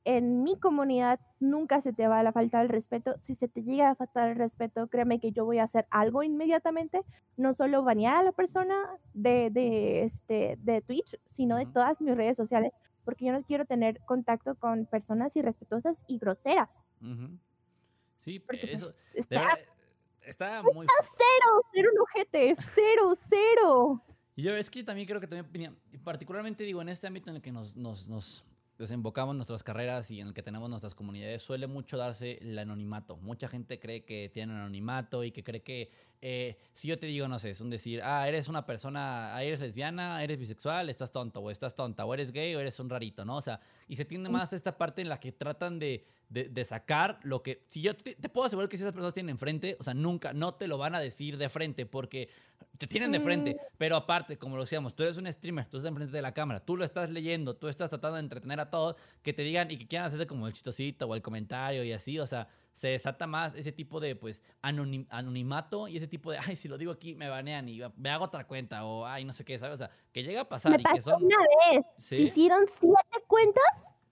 [0.07, 3.15] en mi comunidad nunca se te va a la falta del respeto.
[3.19, 6.23] Si se te llega a faltar el respeto, créeme que yo voy a hacer algo
[6.23, 7.01] inmediatamente,
[7.35, 8.73] no solo banear a la persona
[9.13, 12.71] de, de, este, de Twitch, sino de todas mis redes sociales,
[13.03, 16.85] porque yo no quiero tener contacto con personas irrespetuosas y groseras.
[18.17, 19.59] Sí, porque eso pues, está,
[20.27, 20.85] está, muy...
[20.85, 24.03] Está cero, cero un ojete, cero, cero.
[24.35, 27.41] Y yo es que también creo que también, particularmente digo, en este ámbito en el
[27.41, 28.45] que nos, nos, nos
[28.77, 33.17] desembocamos nuestras carreras y en el que tenemos nuestras comunidades, suele mucho darse el anonimato.
[33.17, 37.27] Mucha gente cree que tiene anonimato y que cree que eh, si yo te digo,
[37.27, 41.11] no sé, es un decir, ah, eres una persona, ah, eres lesbiana, eres bisexual, estás
[41.11, 43.37] tonto, o estás tonta, o eres gay, o eres un rarito, ¿no?
[43.37, 46.65] O sea, y se tiende más a esta parte en la que tratan de, de,
[46.65, 47.63] sacar lo que.
[47.67, 50.55] Si yo te, puedo asegurar que si esas personas tienen enfrente, o sea, nunca, no
[50.55, 52.29] te lo van a decir de frente, porque
[52.77, 53.53] te tienen de frente.
[53.53, 53.57] Mm.
[53.77, 56.59] Pero aparte, como lo decíamos, tú eres un streamer, tú estás enfrente de la cámara,
[56.59, 59.77] tú lo estás leyendo, tú estás tratando de entretener a todos, que te digan y
[59.77, 62.47] que quieran hacerse como el chistosito o el comentario y así, o sea
[62.77, 66.77] se desata más ese tipo de pues anonimato y ese tipo de ay si lo
[66.77, 69.73] digo aquí me banean y me hago otra cuenta o ay no sé qué sabes
[69.73, 72.21] o sea que llega a pasar me y que son una vez ¿Sí?
[72.21, 73.63] hicieron siete cuentas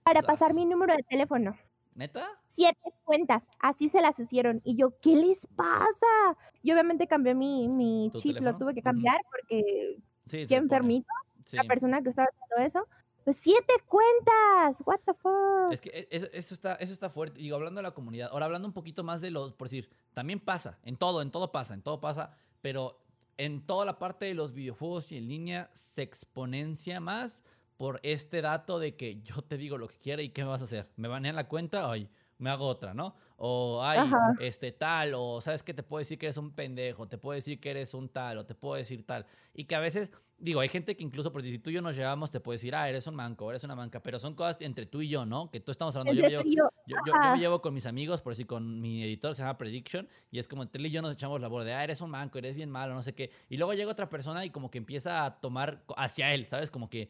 [0.01, 1.55] para pasar mi número de teléfono
[1.95, 4.61] neta siete cuentas así se las hicieron.
[4.63, 9.19] Y yo qué les pasa y obviamente cambié mi, mi chip lo tuve que cambiar
[9.29, 11.07] porque sí, quién permito
[11.51, 12.87] la persona que estaba haciendo eso.
[13.23, 15.71] Pues siete cuentas, what the fuck.
[15.71, 17.39] Es que e, eso, está, eso está fuerte.
[17.39, 20.39] Digo, hablando de la comunidad, ahora hablando un poquito más de los, por decir, también
[20.39, 23.03] pasa, en todo, en todo pasa, en todo pasa, pero
[23.37, 27.41] en toda la parte de los videojuegos y en línea se exponencia más
[27.77, 30.61] por este dato de que yo te digo lo que quiera y qué me vas
[30.61, 30.89] a hacer.
[30.95, 31.89] ¿Me banean la cuenta?
[31.89, 33.15] Ay, me hago otra, ¿no?
[33.37, 34.09] O, ay,
[34.39, 37.59] este tal, o sabes que te puedo decir que eres un pendejo, te puedo decir
[37.59, 39.25] que eres un tal, o te puedo decir tal.
[39.53, 41.97] Y que a veces, digo, hay gente que incluso, porque si tú y yo nos
[41.97, 44.85] llevamos, te puede decir, ah, eres un manco, eres una manca, pero son cosas entre
[44.85, 45.51] tú y yo, ¿no?
[45.51, 48.47] Que tú estamos hablando, yo llevo, yo, yo, me llevo con mis amigos, por decir,
[48.47, 51.41] con mi editor, se llama Prediction, y es como entre él y yo nos echamos
[51.41, 53.31] la bola de, ah, eres un manco, eres bien malo, no sé qué.
[53.49, 56.71] Y luego llega otra persona y como que empieza a tomar hacia él, ¿sabes?
[56.71, 57.09] Como que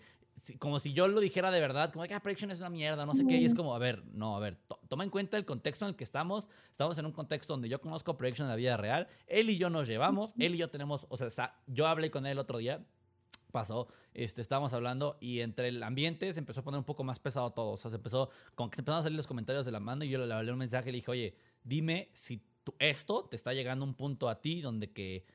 [0.60, 3.14] como si yo lo dijera de verdad, como que ah, Prediction es una mierda, no
[3.14, 4.58] sé qué, y es como, a ver, no, a ver,
[4.88, 7.82] toma en cuenta el contexto en el que estamos, estamos en un contexto donde yo
[7.82, 10.70] conozco a Prediction en la vida real, él y yo nos llevamos, él y yo
[10.70, 12.86] tenemos, o sea, yo hablé con él el otro día,
[13.52, 17.20] pasó, este, estábamos hablando y entre el ambiente se empezó a poner un poco más
[17.20, 19.72] pesado todo, o sea, se empezó, como que se empezaron a salir los comentarios de
[19.72, 22.44] la mano y yo le hablé un mensaje y le dije, oye, dime si
[22.80, 25.26] esto te está llegando a un punto a ti donde que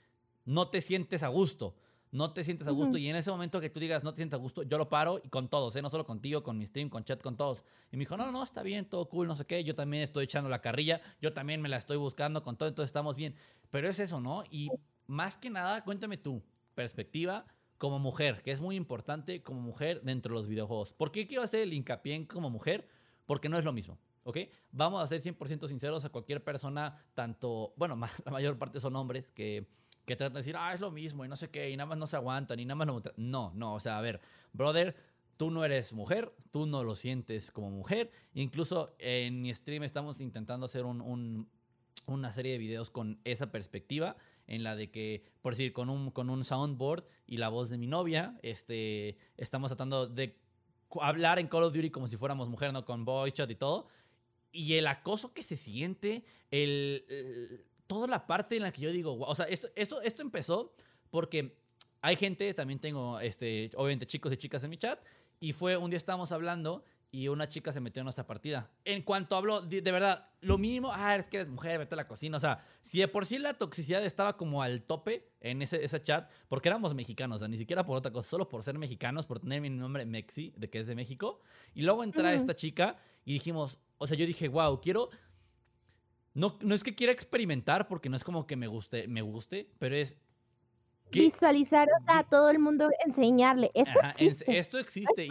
[0.45, 1.75] no te sientes a gusto
[2.13, 2.99] no te sientes a gusto.
[2.99, 5.21] Y en ese momento que tú digas no te sientes a gusto, yo lo paro
[5.23, 5.83] y con todos, ¿eh?
[5.83, 7.65] no solo contigo, con mi stream, con chat, con todos.
[7.91, 9.63] Y me dijo, no, no, está bien, todo cool, no sé qué.
[9.65, 12.89] Yo también estoy echando la carrilla, yo también me la estoy buscando con todo, entonces
[12.89, 13.35] estamos bien.
[13.71, 14.45] Pero es eso, ¿no?
[14.51, 14.71] Y
[15.07, 16.43] más que nada, cuéntame tu
[16.75, 17.47] perspectiva
[17.79, 20.93] como mujer, que es muy importante como mujer dentro de los videojuegos.
[20.93, 22.89] ¿Por qué quiero hacer el hincapié en como mujer?
[23.27, 23.99] Porque no es lo mismo.
[24.25, 24.39] ¿ok?
[24.73, 29.31] Vamos a ser 100% sinceros a cualquier persona, tanto, bueno, la mayor parte son hombres
[29.31, 29.67] que
[30.05, 31.99] que tratan de decir, ah, es lo mismo y no sé qué, y nada más
[31.99, 33.03] no se aguantan y nada más no...
[33.17, 34.21] No, no, o sea, a ver,
[34.53, 34.97] brother,
[35.37, 38.11] tú no eres mujer, tú no lo sientes como mujer.
[38.35, 41.49] Incluso en mi stream estamos intentando hacer un,
[42.05, 46.11] una serie de videos con esa perspectiva, en la de que, por decir, con un,
[46.11, 50.37] con un soundboard y la voz de mi novia, este, estamos tratando de
[51.01, 52.85] hablar en Call of Duty como si fuéramos mujer, ¿no?
[52.85, 53.87] Con voice chat y todo.
[54.53, 59.19] Y el acoso que se siente, el toda la parte en la que yo digo,
[59.19, 60.73] o sea, esto, esto, empezó
[61.11, 61.59] porque
[62.01, 65.01] hay gente, también tengo, este, obviamente, chicos y chicas en mi chat,
[65.41, 68.71] y fue un día estábamos hablando y una chica se metió en nuestra partida.
[68.85, 72.07] En cuanto habló, de, verdad, lo mínimo, ah, es que eres mujer, vete a la
[72.07, 72.37] cocina.
[72.37, 76.01] O sea, si de por sí la toxicidad estaba como al tope en ese, ese
[76.01, 79.27] chat, porque éramos mexicanos, o sea, ni siquiera por otra cosa, solo por ser mexicanos,
[79.27, 81.41] por tener mi nombre Mexi, de que es de México.
[81.75, 85.11] Y luego entra esta chica y dijimos, o sea, yo dije, wow, quiero
[86.35, 89.71] no, no es que quiera experimentar, porque no es como que me guste, me guste,
[89.79, 90.19] pero es
[91.11, 93.71] visualizar a todo el mundo, enseñarle.
[93.75, 94.59] Esto existe.
[94.59, 95.29] esto existe.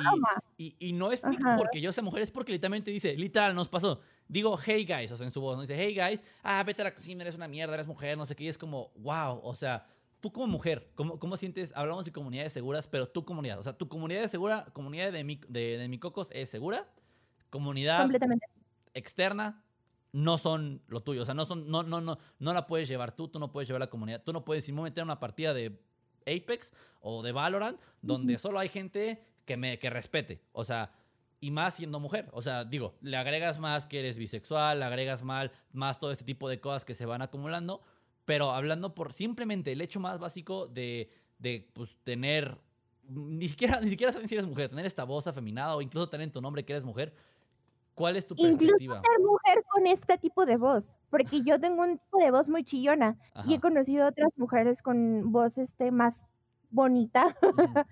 [0.57, 1.21] y, no es
[1.57, 4.01] porque yo sea mujer, es porque literalmente dice, literal, nos pasó.
[4.27, 5.61] Digo, hey guys, o sea, en su voz, ¿no?
[5.61, 8.35] dice, hey guys, ah, vete a la cocina, eres una mierda, eres mujer, no sé
[8.35, 8.43] qué.
[8.43, 9.87] Y es como, wow, o sea,
[10.19, 11.73] tú como mujer, ¿cómo, cómo sientes?
[11.75, 15.23] Hablamos de comunidades seguras, pero tu comunidad, o sea, tu comunidad es segura, comunidad de
[15.23, 16.87] mi, de, de mi cocos es segura,
[17.49, 18.09] comunidad
[18.93, 19.63] externa
[20.11, 21.21] no son lo tuyo.
[21.21, 23.67] O sea, no, son, no, no, no, no la puedes llevar tú, tú no puedes
[23.67, 24.23] llevar la comunidad.
[24.23, 25.79] Tú no puedes ir meter una partida de
[26.21, 30.41] Apex o de Valorant donde solo hay gente que me que respete.
[30.51, 30.91] O sea,
[31.41, 32.27] y más siendo mujer.
[32.31, 36.25] O sea, digo, le agregas más que eres bisexual, le agregas mal, más todo este
[36.25, 37.81] tipo de cosas que se van acumulando.
[38.25, 42.57] Pero hablando por simplemente el hecho más básico de, de pues, tener.
[43.07, 46.25] Ni siquiera, ni siquiera saben si eres mujer, tener esta voz afeminada o incluso tener
[46.25, 47.13] en tu nombre que eres mujer
[47.99, 48.71] ¿Cuál es tu perspectiva?
[48.79, 52.47] Incluso ser mujer con este tipo de voz, porque yo tengo un tipo de voz
[52.47, 56.23] muy chillona y he conocido otras mujeres con voz este, más
[56.69, 57.35] bonita,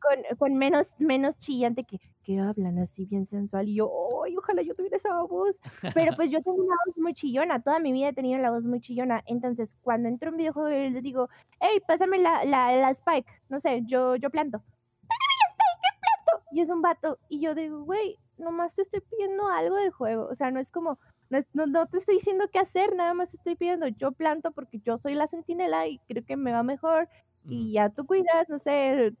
[0.00, 3.68] con, con, menos, menos chillante que, que hablan así bien sensual.
[3.68, 3.90] Y yo,
[4.24, 5.58] ¡ay, ojalá yo tuviera esa voz!
[5.92, 8.62] Pero pues yo tengo una voz muy chillona, toda mi vida he tenido la voz
[8.62, 9.24] muy chillona.
[9.26, 13.58] Entonces, cuando entro en un videojuego, les digo, hey, pásame la, la, la Spike, no
[13.58, 14.58] sé, yo, yo planto.
[14.58, 16.44] ¡Pásame la Spike, yo planto!
[16.52, 17.18] Y es un vato.
[17.28, 20.28] Y yo digo, güey, nomás te estoy pidiendo algo del juego.
[20.30, 20.98] O sea, no es como,
[21.30, 24.98] no, no, te estoy diciendo qué hacer, nada más estoy pidiendo, yo planto porque yo
[24.98, 27.08] soy la centinela y creo que me va mejor.
[27.48, 29.14] Y ya tú cuidas, no sé,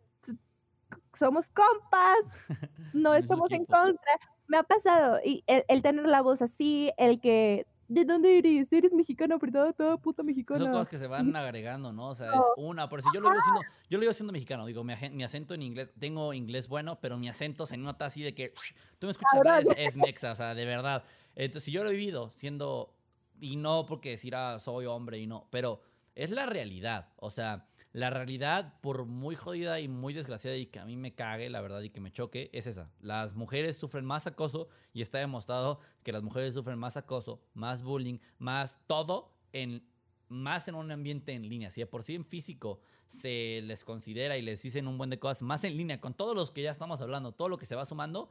[1.18, 2.18] somos compas,
[2.92, 4.12] no estamos en contra.
[4.46, 8.70] Me ha pasado, y el tener la voz así, el que ¿De dónde eres?
[8.70, 9.74] Eres mexicano, ¿verdad?
[9.74, 10.60] Toda puta mexicana.
[10.60, 12.10] Son cosas que se van agregando, ¿no?
[12.10, 12.86] O sea, es una.
[12.86, 14.66] Por si yo lo iba siendo, yo lo iba siendo mexicano.
[14.66, 18.22] Digo, mi, mi, acento en inglés, tengo inglés bueno, pero mi acento se nota así
[18.22, 18.52] de que
[18.98, 21.02] tú me escuchas hablar, es, es, mexa, o sea, de verdad.
[21.34, 22.94] Entonces, si yo lo he vivido siendo,
[23.40, 25.80] y no porque decir, ah, soy hombre y no, pero
[26.14, 27.08] es la realidad.
[27.16, 31.14] O sea, la realidad, por muy jodida y muy desgraciada y que a mí me
[31.14, 32.90] cague, la verdad, y que me choque, es esa.
[33.00, 37.82] Las mujeres sufren más acoso y está demostrado que las mujeres sufren más acoso, más
[37.82, 39.82] bullying, más todo en
[40.28, 41.70] más en un ambiente en línea.
[41.70, 45.18] Si de por sí en físico se les considera y les dicen un buen de
[45.18, 47.74] cosas, más en línea, con todos los que ya estamos hablando, todo lo que se
[47.74, 48.30] va sumando,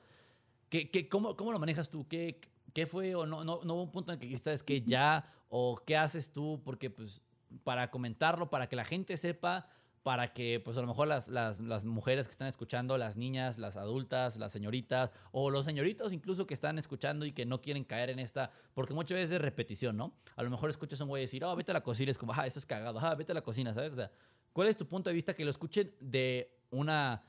[0.69, 2.07] ¿qué, cómo, cómo, lo manejas tú?
[2.07, 2.39] ¿Qué,
[2.73, 5.33] qué fue o no, no, no hubo un punto en el que dijiste que ya
[5.49, 6.61] o qué haces tú?
[6.63, 7.21] Porque pues
[7.63, 9.69] para comentarlo, para que la gente sepa,
[10.07, 13.57] para que pues a lo mejor las, las, las, mujeres que están escuchando, las niñas,
[13.57, 17.83] las adultas, las señoritas o los señoritos incluso que están escuchando y que no quieren
[17.83, 20.13] caer en esta, porque muchas veces es repetición, ¿no?
[20.37, 22.31] A lo mejor escuchas a un güey decir, oh, vete a la cocina, es como,
[22.33, 23.91] ah, eso es cagado, ah, vete a la cocina, ¿sabes?
[23.91, 24.09] O sea,
[24.53, 27.25] ¿cuál es tu punto de vista que lo escuchen de una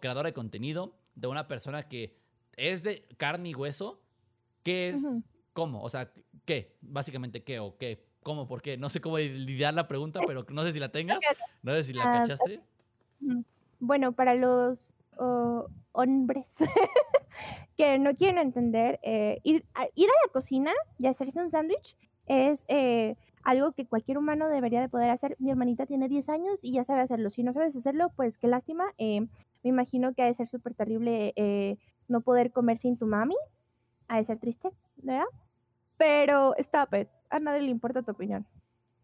[0.00, 2.18] creadora de contenido, de una persona que
[2.56, 4.02] es de carne y hueso?
[4.64, 5.06] ¿Qué es?
[5.52, 5.80] ¿Cómo?
[5.80, 6.12] O sea,
[6.44, 6.76] ¿qué?
[6.80, 8.04] Básicamente, ¿qué o qué?
[8.26, 8.48] ¿Cómo?
[8.48, 8.76] ¿Por qué?
[8.76, 11.20] No sé cómo lidiar la pregunta, pero no sé si la tengas.
[11.62, 12.60] No sé si la ah, cachaste.
[13.78, 14.92] Bueno, para los
[15.92, 16.52] hombres
[17.76, 21.96] que no quieren entender, eh, ir, a, ir, a, la cocina y hacerse un sándwich
[22.26, 23.14] es eh,
[23.44, 25.36] algo que cualquier humano debería de poder hacer.
[25.38, 27.30] Mi hermanita tiene 10 años y ya sabe hacerlo.
[27.30, 28.86] Si no sabes hacerlo, pues qué lástima.
[28.98, 31.32] Eh, me imagino que ha de ser súper terrible
[32.08, 33.36] no poder comer sin tu mami.
[34.08, 35.26] Ha de ser triste, ¿verdad?
[35.96, 37.08] Pero stop it.
[37.30, 38.46] A nadie le importa tu opinión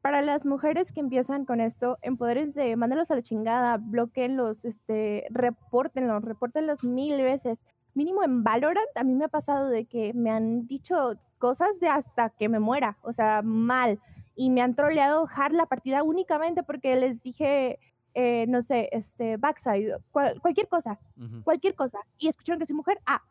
[0.02, 6.24] para las mujeres que empiezan con esto, empodérense, mándenlos a la chingada, bloqueenlos, este, repórtenlos,
[6.24, 7.64] repórtenlos mil veces.
[7.94, 11.88] Mínimo en Valorant, a mí me ha pasado de que me han dicho cosas de
[11.88, 14.00] hasta que me muera, o sea, mal.
[14.34, 17.78] Y me han troleado hard la partida únicamente porque les dije,
[18.14, 20.98] eh, no sé, este, backside, cualquier cosa,
[21.44, 22.00] cualquier cosa.
[22.18, 23.22] Y escucharon que soy mujer, ah,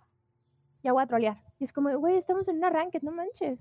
[0.83, 1.37] ya voy a trolear.
[1.59, 3.59] Y es como, güey, estamos en un arranque, no manches.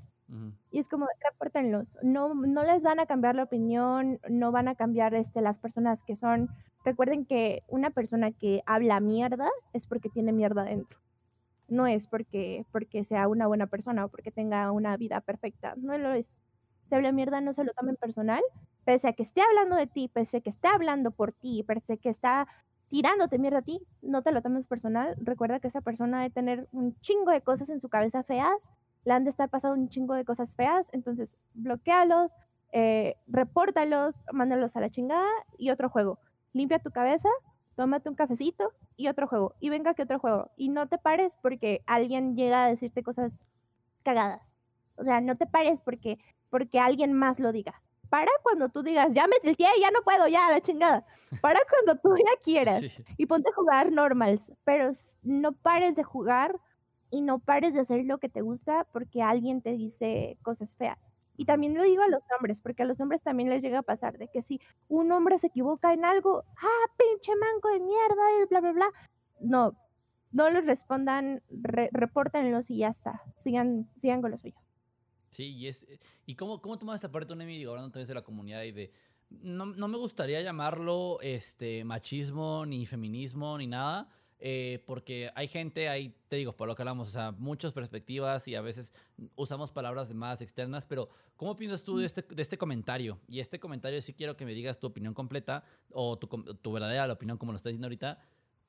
[0.71, 1.97] Y es como, repórtenlos.
[2.03, 6.05] No, no les van a cambiar la opinión, no van a cambiar este, las personas
[6.05, 6.49] que son.
[6.85, 11.01] Recuerden que una persona que habla mierda es porque tiene mierda dentro.
[11.69, 15.75] No es porque, porque sea una buena persona o porque tenga una vida perfecta.
[15.77, 16.41] No lo es.
[16.89, 18.43] Si habla mierda, no se lo tomen personal.
[18.85, 21.95] Pese a que esté hablando de ti, pese a que esté hablando por ti, pese
[21.95, 22.49] a que está
[22.91, 25.17] tirándote mierda a ti, no te lo tomes personal.
[25.19, 28.71] Recuerda que esa persona debe tener un chingo de cosas en su cabeza feas
[29.05, 32.33] le han de estar pasando un chingo de cosas feas, entonces bloquealos,
[32.73, 35.29] eh, repórtalos, mándalos a la chingada
[35.59, 36.19] y otro juego.
[36.53, 37.29] Limpia tu cabeza,
[37.77, 39.55] tómate un cafecito y otro juego.
[39.61, 40.51] Y venga que otro juego.
[40.57, 43.47] Y no te pares porque alguien llega a decirte cosas
[44.03, 44.57] cagadas.
[44.97, 46.19] O sea, no te pares porque,
[46.51, 47.81] porque alguien más lo diga.
[48.11, 51.07] Para cuando tú digas, ya me tilteé, ya no puedo, ya, la chingada.
[51.41, 52.83] Para cuando tú ya quieras.
[53.17, 54.53] Y ponte a jugar normals.
[54.65, 54.93] Pero
[55.23, 56.57] no pares de jugar
[57.11, 61.13] y no pares de hacer lo que te gusta porque alguien te dice cosas feas.
[61.37, 63.83] Y también lo digo a los hombres, porque a los hombres también les llega a
[63.83, 68.43] pasar de que si un hombre se equivoca en algo, ah, pinche manco de mierda,
[68.43, 68.91] y bla, bla, bla.
[69.41, 69.75] No,
[70.33, 71.43] no les respondan,
[71.93, 73.23] repórtenlos y ya está.
[73.37, 74.57] Sigan, sigan con lo suyo.
[75.31, 75.87] Sí, y es.
[76.27, 78.93] ¿Y cómo, cómo tomas esta parte, digo, hablando de la comunidad y de.
[79.31, 84.09] No, no me gustaría llamarlo este machismo, ni feminismo, ni nada
[84.43, 88.49] eh, porque hay gente, ahí te digo, por lo que hablamos, o sea, muchas perspectivas
[88.49, 88.95] y a veces
[89.37, 93.21] usamos palabras de más externas, pero ¿cómo piensas tú de este, de este comentario?
[93.29, 95.63] Y este comentario sí quiero que me digas tu opinión completa
[95.93, 98.19] o tu, tu verdadera opinión, como lo estás diciendo ahorita,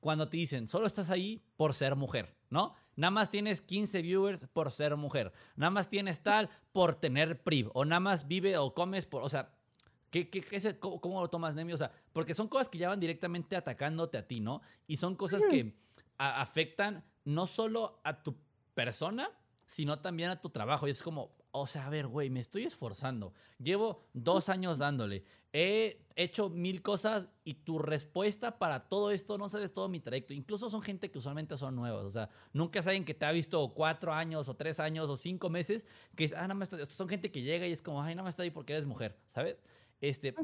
[0.02, 2.74] cuando te dicen, solo estás ahí por ser mujer, ¿no?
[2.96, 7.70] Nada más tienes 15 viewers por ser mujer, nada más tienes tal por tener PRIV,
[7.72, 9.54] o nada más vive o comes por, o sea,
[10.10, 11.72] ¿Qué, qué, qué cómo, lo tomas, Nemi?
[11.72, 14.60] O sea, porque son cosas que ya van directamente atacándote a ti, ¿no?
[14.86, 15.74] Y son cosas que
[16.18, 18.36] afectan no solo a tu
[18.74, 19.30] persona,
[19.64, 20.86] sino también a tu trabajo.
[20.86, 23.34] Y es como, o sea, a ver, güey, me estoy esforzando.
[23.58, 25.24] Llevo dos años dándole.
[25.52, 30.32] He hecho mil cosas y tu respuesta para todo esto no sabes todo mi trayecto.
[30.32, 32.04] Incluso son gente que usualmente son nuevos.
[32.06, 35.50] O sea, nunca saben que te ha visto cuatro años o tres años o cinco
[35.50, 35.84] meses.
[36.16, 38.32] Que es, ah, nada más, son gente que llega y es como, ay, nada más
[38.32, 39.62] está ahí porque eres mujer, ¿sabes?
[40.00, 40.34] Este,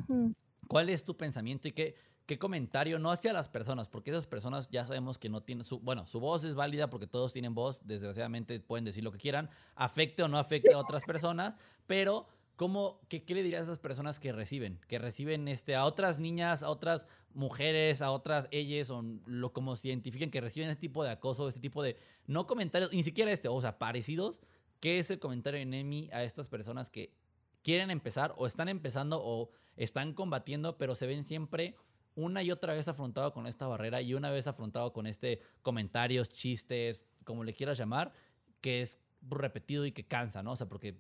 [0.69, 1.97] ¿Cuál es tu pensamiento y qué,
[2.29, 5.81] qué comentario, no hacia las personas, porque esas personas ya sabemos que no tienen su,
[5.81, 9.49] bueno, su voz es válida porque todos tienen voz, desgraciadamente pueden decir lo que quieran,
[9.74, 11.55] afecte o no afecte a otras personas,
[11.87, 14.79] pero ¿cómo, qué, le dirías a esas personas que reciben?
[14.89, 19.74] Que reciben este, a otras niñas, a otras mujeres, a otras ellas, o lo, como
[19.76, 23.33] se identifiquen, que reciben este tipo de acoso, este tipo de, no comentarios, ni siquiera
[23.33, 24.39] este, o sea, parecidos,
[24.81, 27.14] ¿qué es el comentario de Nemi a estas personas que
[27.62, 31.74] quieren empezar o están empezando o están combatiendo, pero se ven siempre
[32.15, 36.29] una y otra vez afrontado con esta barrera y una vez afrontado con este comentarios,
[36.29, 38.13] chistes, como le quieras llamar,
[38.61, 40.53] que es repetido y que cansa, ¿no?
[40.53, 40.97] O sea, porque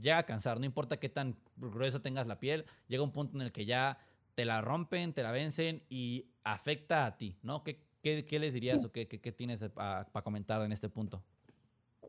[0.00, 3.42] llega a cansar, no importa qué tan gruesa tengas la piel, llega un punto en
[3.42, 3.98] el que ya
[4.34, 7.62] te la rompen, te la vencen y afecta a ti, ¿no?
[7.62, 11.22] ¿Qué, qué, les dirías o qué, qué, tienes para comentar en este punto?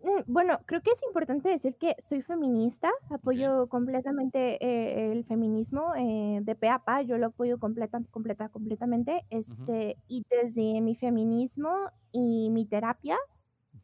[0.04, 5.94] Mm, bueno, creo que es importante decir que soy feminista, apoyo completamente eh, el feminismo
[5.96, 9.26] eh, de pe a pa, yo lo apoyo completa, completa, completamente.
[9.30, 11.72] Este, y desde mi feminismo
[12.12, 13.18] y mi terapia,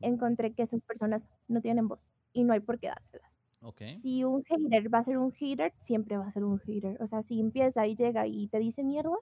[0.02, 2.00] encontré que esas personas no tienen voz
[2.34, 3.40] y no hay por qué dárselas.
[4.02, 7.02] Si un hater va a ser un hater, siempre va a ser un hater.
[7.02, 9.16] O sea, si empieza y llega y te dice mierda,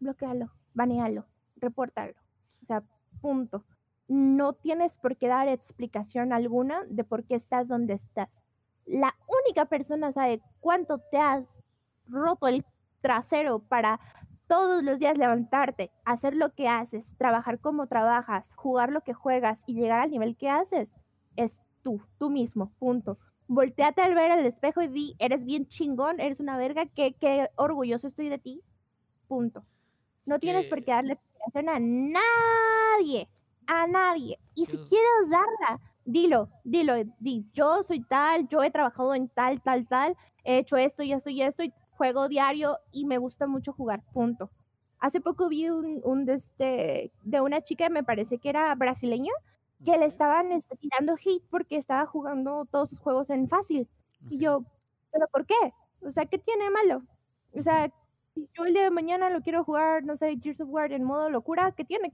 [0.00, 1.26] bloquealo, banealo,
[1.56, 2.14] repórtalo.
[2.62, 2.82] O sea,
[3.20, 3.64] punto
[4.08, 8.44] no tienes por qué dar explicación alguna de por qué estás donde estás.
[8.86, 11.46] La única persona sabe cuánto te has
[12.06, 12.64] roto el
[13.00, 14.00] trasero para
[14.46, 19.62] todos los días levantarte, hacer lo que haces, trabajar como trabajas, jugar lo que juegas
[19.66, 20.94] y llegar al nivel que haces,
[21.36, 23.18] es tú, tú mismo, punto.
[23.46, 27.48] Volteate al ver el espejo y di, eres bien chingón, eres una verga, qué, qué
[27.56, 28.62] orgulloso estoy de ti,
[29.28, 29.64] punto.
[30.26, 33.28] No tienes por qué darle explicación a nadie
[33.66, 34.38] a nadie.
[34.54, 39.60] Y si quieres darla, dilo, dilo, di, yo soy tal, yo he trabajado en tal,
[39.62, 43.46] tal, tal, he hecho esto y esto y esto, y juego diario y me gusta
[43.46, 44.50] mucho jugar, punto.
[45.00, 49.32] Hace poco vi un, un de, este, de una chica, me parece que era brasileña,
[49.84, 53.88] que le estaban este, tirando hate porque estaba jugando todos sus juegos en fácil.
[54.30, 54.64] Y yo,
[55.12, 55.54] ¿pero por qué?
[56.02, 57.02] O sea, ¿qué tiene malo?
[57.54, 57.90] O sea,
[58.34, 61.04] si yo el día de mañana lo quiero jugar, no sé, Gears of War en
[61.04, 62.12] modo locura, ¿qué tiene?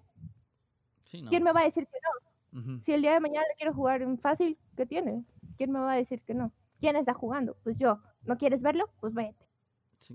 [1.29, 2.81] ¿Quién me va a decir que no?
[2.81, 5.25] Si el día de mañana lo quiero jugar en fácil, ¿qué tiene?
[5.57, 6.53] ¿Quién me va a decir que no?
[6.81, 7.57] ¿Quién está jugando?
[7.63, 8.01] Pues yo.
[8.25, 8.91] ¿No quieres verlo?
[9.01, 9.47] Pues vete.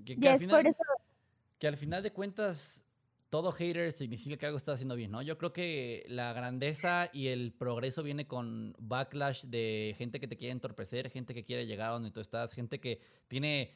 [0.03, 0.75] que, al final,
[1.59, 2.86] que al final de cuentas,
[3.29, 5.21] todo hater significa que algo está haciendo bien, ¿no?
[5.21, 10.38] Yo creo que la grandeza y el progreso viene con backlash de gente que te
[10.38, 13.73] quiere entorpecer, gente que quiere llegar a donde tú estás, gente que tiene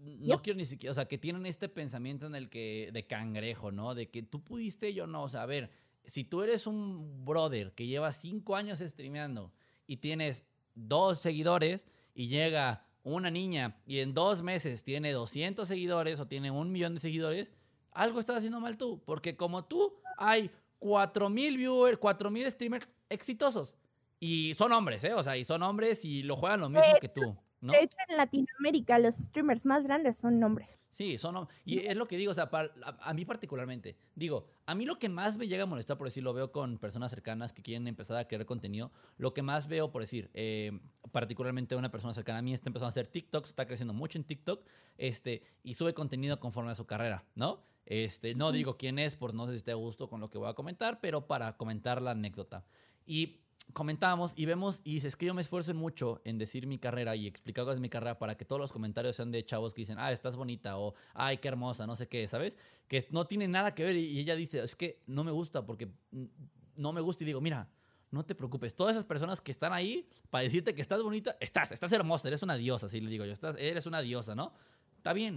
[0.00, 3.72] no quiero ni siquiera, o sea, que tienen este pensamiento en el que de cangrejo,
[3.72, 3.94] ¿no?
[3.94, 5.70] De que tú pudiste, yo no, o sea, a ver,
[6.08, 9.52] si tú eres un brother que lleva cinco años streameando
[9.86, 16.18] y tienes dos seguidores y llega una niña y en dos meses tiene 200 seguidores
[16.18, 17.52] o tiene un millón de seguidores,
[17.92, 23.74] algo estás haciendo mal tú, porque como tú hay 4000 viewers, 4000 streamers exitosos
[24.18, 25.14] y son hombres, ¿eh?
[25.14, 27.36] O sea, y son hombres y lo juegan lo mismo que tú.
[27.60, 27.72] ¿no?
[27.72, 30.77] De hecho, en Latinoamérica los streamers más grandes son hombres.
[30.98, 34.84] Sí, son y es lo que digo, o sea, a, mí particularmente, digo, a mí
[34.84, 37.62] lo que más me llega a molestar, por decir, lo veo con personas cercanas que
[37.62, 40.76] quieren empezar a crear contenido, lo que más veo, por decir, eh,
[41.12, 44.24] particularmente una persona cercana a mí está empezando a hacer TikToks, está creciendo mucho en
[44.24, 47.62] TikTok, este, y sube contenido conforme a su carrera, ¿no?
[47.86, 50.38] Este, no digo quién es, por no sé si esté a gusto con lo que
[50.38, 52.66] voy a comentar, pero para comentar la anécdota.
[53.06, 53.38] Y
[53.72, 57.26] comentábamos y vemos, y es que yo me esfuerzo mucho en decir mi carrera y
[57.26, 59.98] explicar cosas de mi carrera para que todos los comentarios sean de chavos que dicen,
[59.98, 62.56] ah, estás bonita, o ay, qué hermosa, no sé qué, ¿sabes?
[62.88, 65.88] Que no tiene nada que ver y ella dice, es que no me gusta porque
[66.76, 67.68] no me gusta y digo, mira,
[68.10, 71.72] no te preocupes, todas esas personas que están ahí para decirte que estás bonita, estás,
[71.72, 74.52] estás hermosa, eres una diosa, así le digo yo, estás, eres una diosa, ¿no?
[74.96, 75.34] Está bien.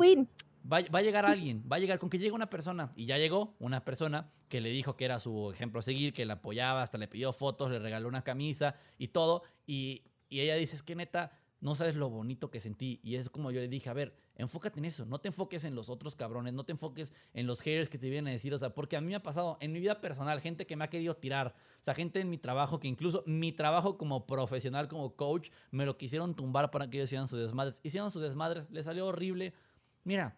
[0.72, 2.92] Va, a llegar alguien, va a llegar con que llegue una persona.
[2.96, 6.26] Y ya llegó una persona que le dijo que era su ejemplo a seguir, que
[6.26, 9.44] la apoyaba, hasta le pidió fotos, le regaló una camisa y todo.
[9.66, 13.00] Y, ella dice, es que neta, no sabes lo bonito que sentí.
[13.04, 15.76] Y es como yo le dije, a ver, enfócate en eso, no te enfoques en
[15.76, 18.58] los otros cabrones, no te enfoques en los haters que te vienen a decir, o
[18.58, 20.90] sea, porque a mí me ha pasado en mi vida personal, gente que me ha
[20.90, 25.16] querido tirar, o sea, gente en mi trabajo que incluso mi trabajo como profesional, como
[25.16, 27.80] coach, me lo quisieron tumbar para que ellos hicieran sus desmadres.
[27.84, 29.54] Hicieron sus desmadres, le salió horrible.
[30.04, 30.38] Mira,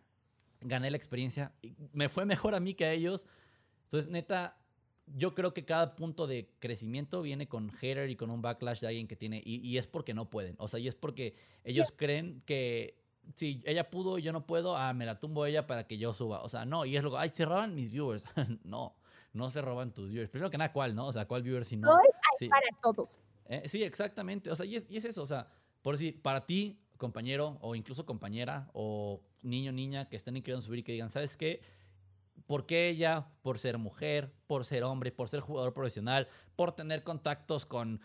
[0.63, 1.53] gané la experiencia.
[1.61, 3.27] Y me fue mejor a mí que a ellos.
[3.85, 4.57] Entonces, neta,
[5.07, 8.87] yo creo que cada punto de crecimiento viene con hater y con un backlash de
[8.87, 9.41] alguien que tiene.
[9.45, 10.55] Y, es porque no pueden.
[10.59, 12.99] O sea, y es porque ellos creen que
[13.35, 16.13] si ella pudo y yo no puedo, ah, me la tumbo ella para que yo
[16.13, 16.41] suba.
[16.41, 16.85] O sea, no.
[16.85, 18.23] Y es lo ay, se roban mis viewers.
[18.63, 18.95] no,
[19.33, 20.29] no se roban tus viewers.
[20.29, 21.07] Primero que nada, ¿cuál, no?
[21.07, 21.97] O sea, ¿cuál viewer si no?
[22.37, 22.47] sí.
[22.47, 23.09] para todos.
[23.45, 24.49] Eh, sí, exactamente.
[24.49, 25.21] O sea, y es, y es eso.
[25.21, 25.47] O sea,
[25.81, 30.79] por decir, para ti, compañero o incluso compañera o niño niña que estén queriendo subir
[30.79, 31.61] y que digan, ¿sabes qué?
[32.45, 33.27] ¿Por qué ella?
[33.41, 38.01] Por ser mujer, por ser hombre, por ser jugador profesional, por tener contactos con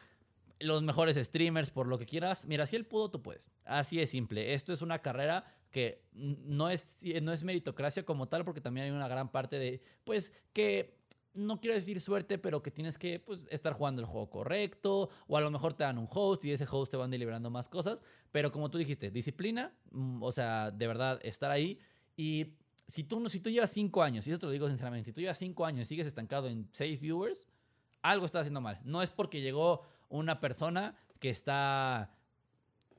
[0.61, 2.47] los mejores streamers, por lo que quieras.
[2.47, 3.51] Mira, si él pudo, tú puedes.
[3.65, 4.55] Así es simple.
[4.55, 8.91] Esto es una carrera que no es, no es meritocracia como tal, porque también hay
[8.91, 10.98] una gran parte de, pues, que
[11.39, 15.37] no quiero decir suerte, pero que tienes que pues, estar jugando el juego correcto, o
[15.37, 18.01] a lo mejor te dan un host y ese host te van deliberando más cosas,
[18.33, 21.79] pero como tú dijiste, disciplina, mm, o sea, de verdad, estar ahí.
[22.17, 22.55] Y
[22.87, 25.21] si tú, si tú llevas cinco años, y eso te lo digo sinceramente, si tú
[25.21, 27.49] llevas cinco años y sigues estancado en seis viewers,
[28.03, 28.81] algo estás haciendo mal.
[28.85, 32.15] No es porque llegó una persona que está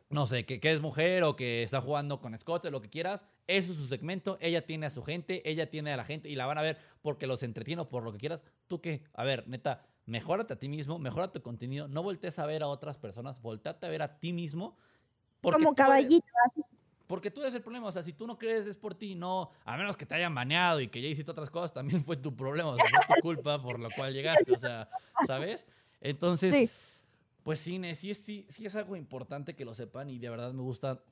[0.09, 2.89] no sé, que, que, es mujer o que está jugando con Scott o lo que
[2.89, 3.23] quieras.
[3.45, 4.39] Eso es su segmento.
[4.41, 6.77] Ella tiene a su gente, ella tiene a la gente y la van a ver
[7.01, 8.43] porque los entretiene o por lo que quieras.
[8.67, 9.03] ¿Tú qué?
[9.13, 11.87] A ver, neta, mejórate a ti mismo, mejora tu contenido.
[11.87, 14.77] No voltees a ver a otras personas, volteate a ver a ti mismo.
[15.41, 16.25] Como caballito,
[17.05, 17.87] Porque tú eres el problema.
[17.87, 19.51] O sea, si tú no crees es por ti, no.
[19.63, 22.35] A menos que te hayan baneado y que ya hiciste otras cosas, también fue tu
[22.35, 22.71] problema.
[22.71, 24.53] O sea, fue tu culpa por lo cual llegaste.
[24.53, 24.89] O sea,
[25.27, 25.67] ¿sabes?
[26.01, 26.98] Entonces
[27.43, 30.61] pues sí, sí, sí, sí es algo importante que lo sepan y de verdad me
[30.61, 31.03] gusta.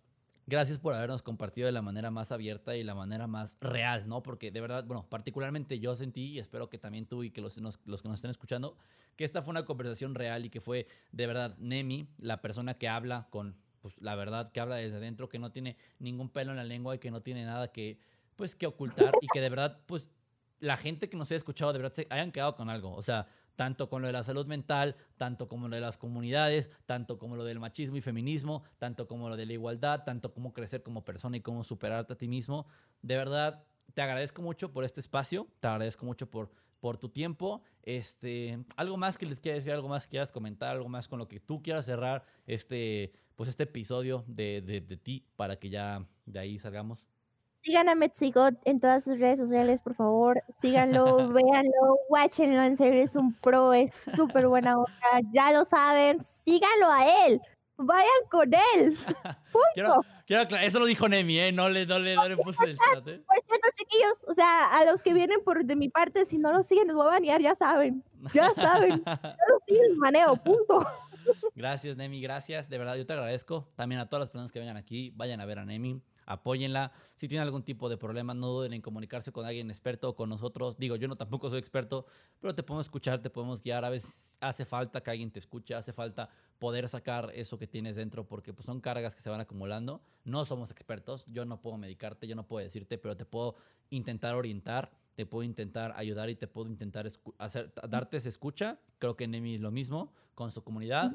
[0.49, 4.23] Gracias por habernos compartido de la manera más abierta y la manera más real, ¿no?
[4.23, 7.57] Porque de verdad, bueno, particularmente yo sentí y espero que también tú y que los,
[7.57, 8.78] los que nos estén escuchando,
[9.17, 12.88] que esta fue una conversación real y que fue de verdad Nemi, la persona que
[12.88, 16.57] habla con, pues la verdad, que habla desde dentro, que no tiene ningún pelo en
[16.57, 17.99] la lengua y que no tiene nada que,
[18.38, 20.07] pues, que ocultar y que de verdad, pues,
[20.59, 22.93] la gente que nos haya escuchado de verdad se hayan quedado con algo.
[22.93, 26.69] O sea, tanto con lo de la salud mental, tanto como lo de las comunidades,
[26.85, 30.53] tanto como lo del machismo y feminismo, tanto como lo de la igualdad, tanto como
[30.53, 32.67] crecer como persona y cómo superarte a ti mismo.
[33.01, 37.61] De verdad, te agradezco mucho por este espacio, te agradezco mucho por por tu tiempo.
[37.83, 41.19] Este, algo más que les quieras decir, algo más que quieras comentar, algo más con
[41.19, 46.05] lo que tú quieras cerrar este, pues este episodio de, de ti para que ya
[46.25, 47.05] de ahí salgamos.
[47.61, 50.41] Sigan a Metzigot en todas sus redes sociales, por favor.
[50.57, 51.03] Síganlo,
[51.33, 52.61] véanlo, watchenlo.
[52.63, 55.29] En serio, es un pro, es súper buena onda.
[55.33, 57.41] Ya lo saben, síganlo a él.
[57.77, 58.97] Vayan con él.
[59.75, 61.51] quiero, quiero eso lo dijo Nemi, ¿eh?
[61.51, 63.21] No le, no le, no le puse el chat, ¿eh?
[63.27, 66.51] Por cierto, chiquillos, o sea, a los que vienen por de mi parte, si no
[66.51, 68.03] lo siguen, les voy a banear, ya saben.
[68.33, 69.03] Ya saben.
[69.05, 70.87] Ya lo siguen, maneo, punto.
[71.53, 72.69] Gracias, Nemi, gracias.
[72.69, 73.67] De verdad, yo te agradezco.
[73.75, 76.91] También a todas las personas que vengan aquí, vayan a ver a Nemi apóyenla.
[77.15, 80.30] Si tienen algún tipo de problema, no duden en comunicarse con alguien experto o con
[80.30, 80.78] nosotros.
[80.78, 82.05] Digo, yo no tampoco soy experto,
[82.39, 83.84] pero te podemos escuchar, te podemos guiar.
[83.86, 87.95] A veces hace falta que alguien te escuche, hace falta poder sacar eso que tienes
[87.95, 90.01] dentro, porque pues, son cargas que se van acumulando.
[90.25, 93.55] No somos expertos, yo no puedo medicarte, yo no puedo decirte, pero te puedo
[93.89, 97.07] intentar orientar, te puedo intentar ayudar y te puedo intentar
[97.38, 98.80] hacer, darte esa escucha.
[98.99, 101.11] Creo que Nemi es lo mismo con su comunidad.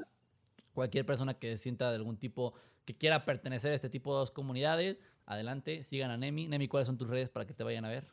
[0.73, 2.55] Cualquier persona que sienta de algún tipo
[2.85, 6.49] que quiera pertenecer a este tipo de comunidades, adelante, sigan a Nemi.
[6.49, 8.07] Nemi, ¿cuáles son tus redes para que te vayan a ver?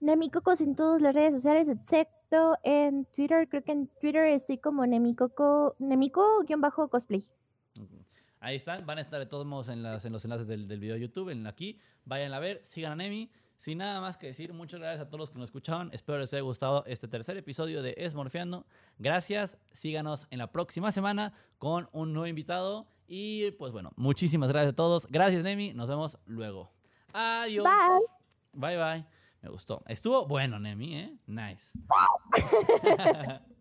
[0.00, 3.48] Nemi Cocos en todas las redes sociales, excepto en Twitter.
[3.48, 7.24] Creo que en Twitter estoy como Nemi Coco, Nemico-cosplay.
[8.40, 10.96] Ahí están, van a estar de todos modos en, en los enlaces del, del video
[10.96, 11.78] de YouTube, en aquí.
[12.04, 13.30] Vayan a ver, sigan a Nemi.
[13.56, 15.88] Sin nada más que decir, muchas gracias a todos los que nos escucharon.
[15.94, 18.66] Espero les haya gustado este tercer episodio de Esmorfeando.
[18.98, 22.86] Gracias, síganos en la próxima semana con un nuevo invitado.
[23.06, 25.06] Y pues bueno, muchísimas gracias a todos.
[25.08, 25.72] Gracias, Nemi.
[25.72, 26.70] Nos vemos luego.
[27.12, 27.66] Adiós.
[28.52, 29.06] Bye bye.
[29.42, 29.82] Me gustó.
[29.86, 31.18] Estuvo bueno, Nemi, ¿eh?
[31.26, 31.72] Nice.